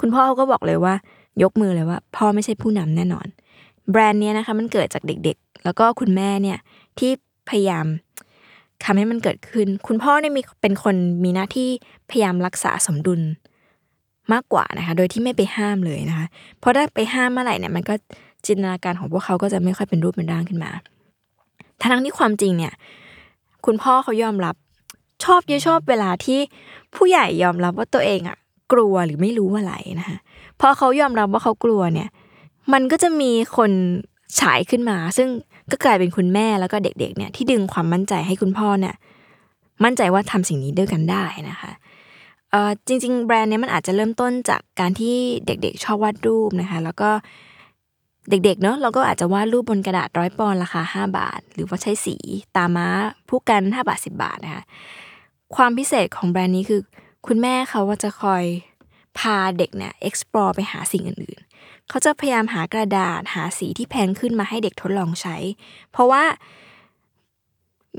[0.00, 0.94] คุณพ่อเขาก็บอกเลยว่า
[1.42, 3.26] ยกมือเลยว่า พ่อไม่ใช่ผู้นำแน่นอน
[3.90, 6.58] แบรนด์เนี้ยนะคะ มันเกิดจากเด็กๆ แล้วก็คุณแม่เนี่ย
[6.98, 7.10] ที่
[7.48, 7.86] พยายาม
[8.84, 11.68] ทำให้มันเกิดขึ้น คุณพ่อเนี่ยมีเป็นคนมีหน้าที่
[12.10, 13.20] พยายามรักษาสมดุล
[14.32, 16.26] มากกว่านะคะ โดยที่ไม่ไปห้ามเลยนะคะ
[16.58, 17.94] เพราะถ้าไปห้ามเมื่อไหร่เนี่ยมันก็
[18.46, 20.70] จินตนาการของพวกเขาก็จะไม่ค่อยเป็นรูปเป็นร่างขึ้นมา
[21.82, 22.74] ทั้งที่ความจริงเนี่ย
[23.66, 24.54] คุณพ่อเขายอมรับ
[25.24, 26.38] ชอบเยอะชอบเวลาที่
[26.94, 28.36] ผู้ใหญ่ยอมรับว่าตัวเองอะ
[28.72, 30.18] กลัวหรือไม่รู้อะไรนะคะ
[30.60, 32.08] พอเขายอมรับว่าเขากลัวเนี่ย
[32.72, 33.70] มันก็จะมีคน
[34.40, 35.28] ฉายขึ้นมา ซึ่ง
[35.70, 38.94] ก็กลายเป็นคุณแม่แล้วก็เด็ก ๆ เนี่ยที่ดึงความมั่นใจให้คุณพ่อเนี่ย
[39.84, 41.72] มั่นใจว่าทำสิ่งนี้ด้วยกันได้นะคะ
[42.86, 47.10] จริง ๆ แบรนด์เนี้ยมันอาจจะเริ่มต้นจากการที่เด็กๆ ชอบวาดรูปนะคะ แล้วก็
[48.30, 52.16] เด็กๆเนาะเราก็อาจจะวาดรูปบนกระดาษร้อยปอนราคา 5 บาท หรือว่าใช้สี
[52.56, 52.88] ตาม้า
[53.28, 54.62] พู่กัน 5 บาท 10 บาทนะคะ
[55.56, 56.80] ความพิเศษของแบรนด์นี้คือ
[57.26, 58.44] คุณแม่เขาว่าจะคอย
[59.18, 65.36] พาเด็กเนี่ย explore ไปหาสิ่งอื่นๆ เขาจะพยายามหากระดาษหาสีที่แพงขึ้นมาให้เด็กทดลองใช้
[65.92, 66.22] เพราะว่า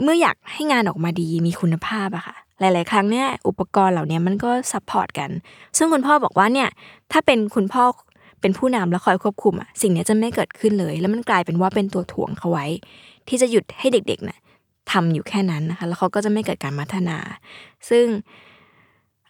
[0.02, 5.30] เมื่ออยากให้งานออกมาดีมีคุณภาพอะค่ะหลาย ๆ ครั้งเนี่ยอุปกรณ์เหล่านี้มันก็ support กัน
[5.78, 6.70] ซึ่งคุณพ่อบอกว่าเนี่ย
[7.12, 7.84] ถ้าเป็นคุณพ่อ
[8.42, 12.66] เป็นผู้นำแล้วคอยควบคุมอะสิ่งนี้จะไม่เกิดขึ้นเลย แล้วมันกลายเป็นว่าเป็นตัวถ่วงเขาไว้
[13.28, 14.40] ที่จะหยุดให้เด็กๆเนี่ย
[14.92, 17.18] ทำอยู่แค่นั้นนะคะ แล้วเขาก็จะไม่เกิดการพัฒนา
[17.90, 18.06] ซึ่ง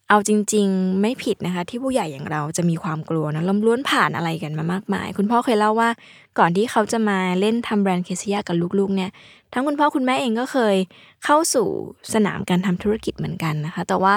[0.10, 5.90] เอาจริง ๆ ไม่ผิดนะคะ ที่ผู้ใหญ่อย่างเราจะมีความกลัวนะล้มล้วนผ่านอะไรกันมามากมาย คุณพ่อเคยเล่าว่า
[6.40, 9.12] ก่อนที่เขาจะมาเล่นทำแบรนด์เคซิยากับลูกๆ เนี่ย
[9.54, 10.76] ทั้งคุณพ่อคุณแม่เองก็เคย
[11.26, 11.68] เข้าสู่
[12.14, 14.14] สนามการทำธุรกิจเหมือนกันนะคะ แต่ว่า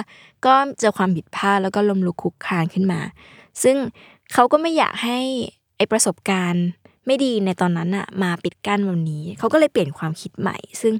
[0.46, 3.00] ก็เจอความผิดพลาดแล้วก็ล้มลุกคลุกคานขึ้นมา
[3.62, 3.76] ซึ่ง
[4.32, 5.18] เขาก็ไม่อยากให้
[5.76, 6.66] ไอประสบการณ์
[7.06, 10.94] ไม่ดีในตอนนั้นอะมาปิดกั้นวันนี้ เขาก็เลยเปลี่ยนความคิดใหม่ ซึ่ง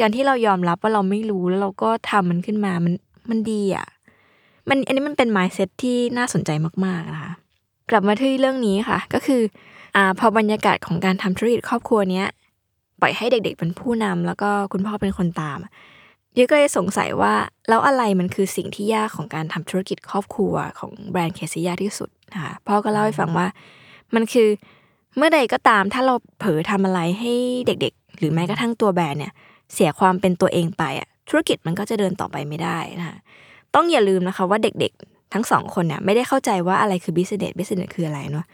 [0.00, 2.94] การที่เรายอมรับว่าเราไม่รู้แล้วเราก็ทำมันขึ้นมามัน
[3.30, 3.86] มันดีอะ
[4.68, 6.50] มันอันนี้มันเป็น mindset ที่น่าสนใจ
[6.84, 7.32] มากๆนะคะ
[7.90, 9.42] กลับมาที่เรื่องนี้ค่ะ ก็คือ
[9.96, 12.26] อ่าพอบรรยากาศของการทำธุรกิจครอบครัวเนี้ย
[13.00, 15.58] ปล่อยให้เด็กๆเป็นผู้นำแล้วก็คุณพ่อเป็นคนตาม
[16.34, 17.34] เยอะก็เลยสงสัยว่า
[17.68, 22.10] แล้วอะไรมันคือสิ่งที่ยากของการทำธุรกิจครอบครัวของแบรนด์เคซิยาที่สุด
[22.44, 23.46] คะพ่อก็เล่าให้ฟังว่า
[24.14, 24.48] มันคือ
[25.16, 27.32] เมื่อใดก็ตามถ้าเราเผลอทำอะไรให้
[27.66, 29.32] เด็กๆ หรือแม้กระทั่งตัวแบรนด์เนี่ย
[29.74, 33.16] เสียความเป็นตัวเองไปอะธุรกิจมันก็จะเดินต่อไปไม่ได้นะคะ
[33.74, 38.46] ต้องอย่าลืมนะคะว่าเด็กๆ ทั้งสองคนเนี่ยไม่ได้เข้าใจว่าอะไรคือ business business คืออะไรเนาะ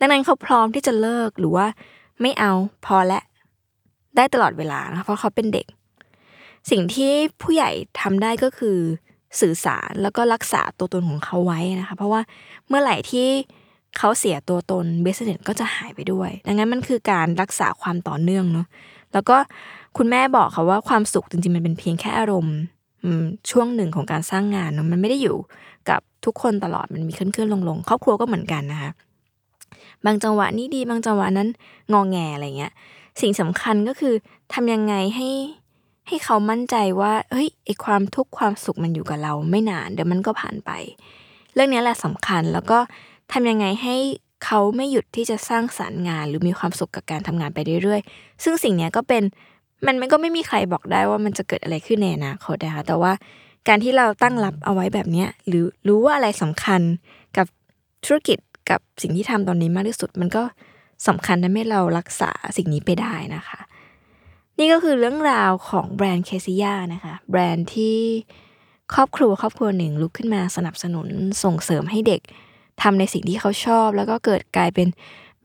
[0.00, 1.66] ดังนั้นเขาพร้อมที่จะเลิกหรือว่า
[2.20, 2.52] ไม่เอา
[2.86, 3.20] พอและ
[4.16, 5.66] ได้ตลอดเวลานะคะเพราะเขาเป็นเด็ก
[6.70, 8.78] สิ่งที่ผู้ใหญ่ทำได้ก็คือ
[9.40, 12.20] สื่อสารแล้วก็รักษาตัวตนของเขาไว้นะคะ เพราะว่า
[12.68, 13.28] เมื่อไหร่ที่
[13.98, 18.66] เขาเสียตัวตน business ก็จะหายไปด้วย ดังนั้นมันคือการรักษาความต่อเนื่องเนาะ
[19.12, 19.36] แล้วก็
[19.96, 22.56] คุณแม่บอกค่ะว่าความสุขจริงๆ มันเป็นเพียงแค่อารมณ์
[23.50, 25.36] ช่วงหนึ่งของการสร้างงานเนาะมันไม่ได้อยู่
[25.90, 28.90] กับทุกคนตลอดมันมีขึ้นขึ้นลงลงครอบครัวก็เหมือนกันนะคะ
[30.04, 31.48] บางจังหวะนี้ดีบางจังหวะนั้น
[31.92, 32.72] งองแงอะไรเงี้ย
[33.20, 34.14] สิ่งสำคัญก็คือ
[34.52, 35.28] ทำยังไงให้
[36.08, 40.70] ให้เขามั่นใจว่าเฮ้ยไอความทุกข์ความสุขมันอยู่กับเราไม่นานเดี๋ยวมันก็ผ่านไป
[41.54, 42.78] เรื่องนี้แหละสำคัญแล้วก็
[43.32, 43.96] ทำยังไงให้
[44.44, 49.22] เขาไม่หยุดที่จะสร้างสารรค์งาน หรือมีความสุขกับการทำงานไปเรื่อยๆ ซึ่งสิ่งนี้ก็เป็น
[49.86, 53.12] มันมันก็ไม่มีใครบอกได้ว่ามันจะเกิดอะไรขึ้นในอนาคตนะคะแต่ว่า
[53.68, 56.80] การที่เราตั้งรับเอาไว้แบบนี้หรือรู้ว่าอะไรสำคัญ
[57.36, 57.46] กับ
[58.04, 58.38] ธุรกิจ
[58.70, 60.42] กับสิ่งที่ทำตอนนี้มากที่สุด มันก็
[61.08, 63.60] สำคัญทำให้เรารักษาสิ่งนี้ไปได้นะคะ
[64.58, 67.98] นี่ก็คือเรื่องราวของแบรนด์เคซิยานะคะ แบรนด์ที่
[68.94, 71.08] ครอบครัวครอบครัวหนึ่งลุกขึ้นมาสนับสนุน
[71.44, 72.20] ส่งเสริมให้เด็ก
[72.82, 74.88] ทำในสิ่งที่เขาชอบ แล้วก็เกิดกลายเป็น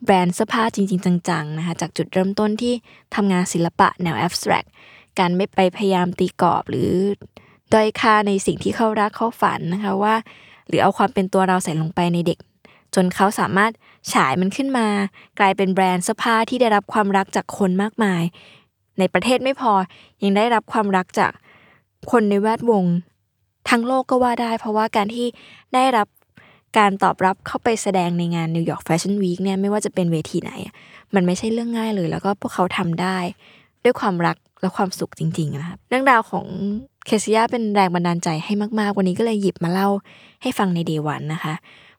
[0.03, 2.73] แบรนด์เสื้อผ้าจริง ๆ จังๆนะคะจากจุดเริ่มต้นที่
[3.15, 4.65] ทำงานศิลปะแนวแอบสแตรก
[5.19, 6.91] การไม่ไปพยายามตีกรอบหรือ
[7.73, 10.15] ด้อยค่าในสิ่งที่เขารักเขาฝันนะคะว่า
[10.67, 12.39] หรือเอาความเป็นตัวเราใส่ลงไปในเด็ก
[12.95, 13.71] จนเขาสามารถ
[14.13, 14.87] ฉายมันขึ้นมา
[15.39, 18.23] กลายเป็นแบรนด์เสื้อผ้าที่ได้รับความรักจากคนมากมาย
[18.99, 19.71] ในประเทศไม่พอ
[20.23, 21.31] ยังได้รับความรักจาก
[22.11, 22.83] คนในแวดวง
[23.69, 25.27] ทั้งโลกก็ว่าได้ เพราะว่าการที่
[25.73, 26.07] ได้รับ
[26.77, 30.51] การตอบรับเข้าไปแสดงในงาน New York Fashion Week เนี่ยไม่ว่าจะเป็นเวทีไหน
[31.15, 33.17] มันไม่ใช่เรื่องง่ายเลย แล้วก็พวกเขาทำได้
[33.83, 36.45] ด้วยความรักและความสุขจริงๆนะครับเรื่องราวของ
[37.05, 39.89] เคซิยาเป็นแรงบันดาลใจให้มาก ๆ วันนี้ก็เลยหยิบมาเล่า
[40.41, 41.53] ให้ฟังในเดวันนะคะ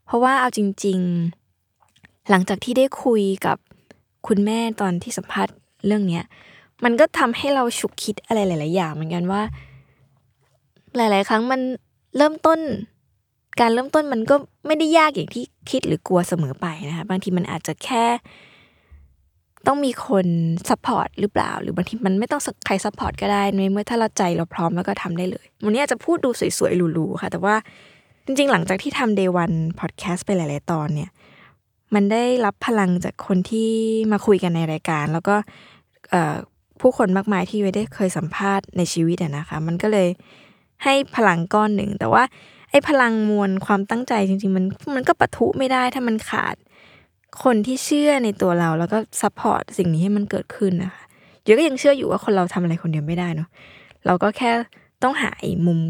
[0.07, 0.99] เพราะว่าเอาจริง
[1.65, 3.57] ๆ หลังจากที่ได้คุยกับ
[4.27, 5.55] คุณแม่ตอนที่สัมภาษณ์
[5.87, 6.25] เรื่องเนี้ย
[6.85, 9.43] มันก็ทำให้เราฉุกคิดอะไรหลาย ๆ อย่างเหมือนกันว่า
[10.97, 11.61] หลาย ๆ ครั้งมัน
[12.17, 12.59] เริ่มต้น
[13.61, 14.35] การเริ่มต้นมันก็
[14.67, 18.05] ไม่ได้ยากอย่างที่คิดหรือกลัวเสมอไปนะคะบางทีมันอาจจะแค่
[19.67, 20.27] ต้องมีคน
[20.69, 27.55] support หรือเปล่า หรือบางทีมันไม่ต้องใคร support ก็ได้ในเมื่อถ้าเราใจเราพร้อมแล้วก็ทำได้เลย วันนี้อาจจะพูดดูสวย ๆ หรูๆค่ะ แต่ว่า
[28.27, 31.11] จริง ๆ หลังจากที่ทำ day one podcast ไปหลาย ๆ ตอนเนี่ย
[31.95, 33.71] มันได้รับพลังจากคนที่
[34.13, 35.37] มาคุยกันในรายการ แล้วก็
[36.81, 40.09] ผู้คนมากมายที่ไว้ได้เคยสัมภาษณ์ในชีวิตนะคะ มันก็เลย
[40.85, 42.23] ให้พลังก้อนหนึ่ง แต่ว่า
[42.71, 44.65] ไอ้พลังมวลความตั้งใจจริง ๆ มัน
[44.95, 46.57] มันก็ปะทุไม่ได้ถ้ามันขาด
[47.45, 51.03] คนที่เชื่อในตัวเราแล้วก็ support สิ่งนี้ให้มันเกิดขึ้นนะคะ
[51.45, 53.49] เยอะก็ยังเชื่ออยู่ว่าคนเราทำอะไรคนเดียวไม่ได้เนาะ
[54.07, 54.51] เราก็แค่
[55.03, 55.81] ต้องหาไอ้มุม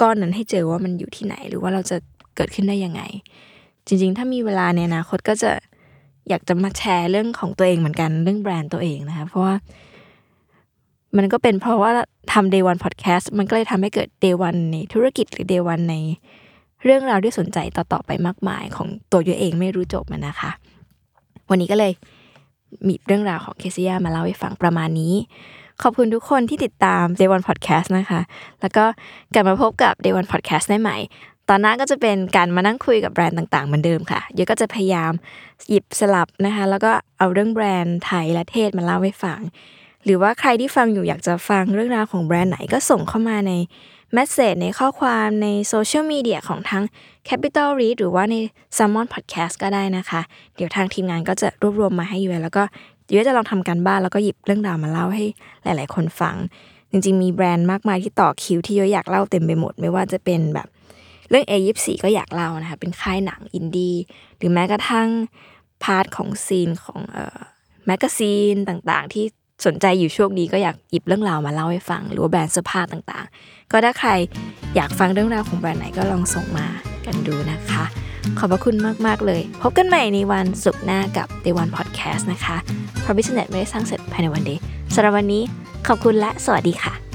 [0.00, 1.96] ก้อนนั้นให้เจอว่ามันอยู่ที่ไหน หรือว่าเราจะ
[2.36, 3.02] เกิดขึ้นได้ยังไง
[3.86, 5.50] จริง ๆ ถ้ามีเวลาในอนาคตก็จะ
[6.30, 9.54] อยากจะมาแชร์เรื่องของตัวเองเหมือนกันเรื่องแบรนด์ตัวเองนะคะเพราะว่า
[11.16, 11.90] มันก็เป็นเพราะว่า
[12.32, 15.96] ทำ day one podcast มันก็เลยทำให้เกิด day one ในธุรกิจหรือ day one ใน
[16.84, 20.50] เรื่องราวที่สนใจต่อๆไปมากมายของตัวยูเองไม่รู้จบมันนะคะ
[21.50, 21.92] วันนี้ก็เลย
[22.86, 25.14] มีเรื่องราวของเคซิยามาเล่าให้ฟังประมาณนี้
[25.82, 28.20] ขอบคุณทุกคนที่ติดตาม Day One Podcast นะคะ
[28.60, 28.84] แล้วก็
[29.34, 30.96] กลับมาพบกับ Day One Podcast ได้ใหม่
[31.52, 35.12] ตอนหน้าก็จะเป็นการมานั่งคุยกับแบรนด์ต่างๆเหมือนเดิมค่ะเดี๋ยวก็จะพยายาม
[35.68, 39.40] หยิบสลับนะคะ แล้วก็เอาเรื่องแบรนด์ไทยและเทศมาเล่าให้ฟัง
[40.04, 43.52] หรือว่าใครที่ฟังอยู่อยากจะฟังเรื่องราวของแบรนด์ไหนก็ส่งเข้ามาใน
[44.12, 46.84] message ในข้อความในโซเชียลมีเดียของทั้ง
[47.28, 48.34] Capital Read หรือว่าใน
[48.76, 50.20] Salmon Podcast ก็ได้นะคะ
[50.56, 52.62] เดี๋ยวทางทีมงานก็จะรวบรวมมาให้ยูแล้วก็
[53.04, 55.24] เดี๋ยวจะลองทำการบ้านแล้วก็หยิบเรื่องราวมาเล่าให้
[55.64, 56.36] หลาย ๆ คนฟัง
[56.90, 60.68] จริง ๆ มีแบรนด์มากมายที่ต่อคิวที่ยอยากเล่าเต็มไปหมด ไม่ว่าจะเป็นแบบ
[61.30, 63.96] เรื่อง A24 ก็อยากเล่านะคะ เป็นค่ายหนังอินดี้
[64.38, 65.08] หรือแม้กระทั่ง
[65.82, 67.38] part ของ scene ของเอ่อ
[67.86, 69.24] แมกกาซีนต่างๆ ที่
[69.66, 74.10] สนใจอยู่ช่วงนี้ก็อยากหยิบเรื่องราวมาเล่าให้ฟัง หรือว่าแบรนด์เสื้อผ้าต่างๆ ก็ถ้าใคร
[74.76, 76.66] อยากฟังเรื่องราวของแบรนด์ไหนก็ลองส่งมา
[77.06, 77.84] กันดูนะคะ
[78.38, 78.76] ขอบพระคุณ
[79.06, 82.56] มาก ๆ เลย พบกันใหม่ในวันศุกร์หน้ากับ Day One Podcast นะคะ
[83.00, 84.60] เพราะ Business ไม่ได้สร้างเสร็จภายในวันเดียว
[84.94, 85.42] สำหรับวันนี้
[85.88, 87.09] ขอบคุณและสวัสดีค่ะ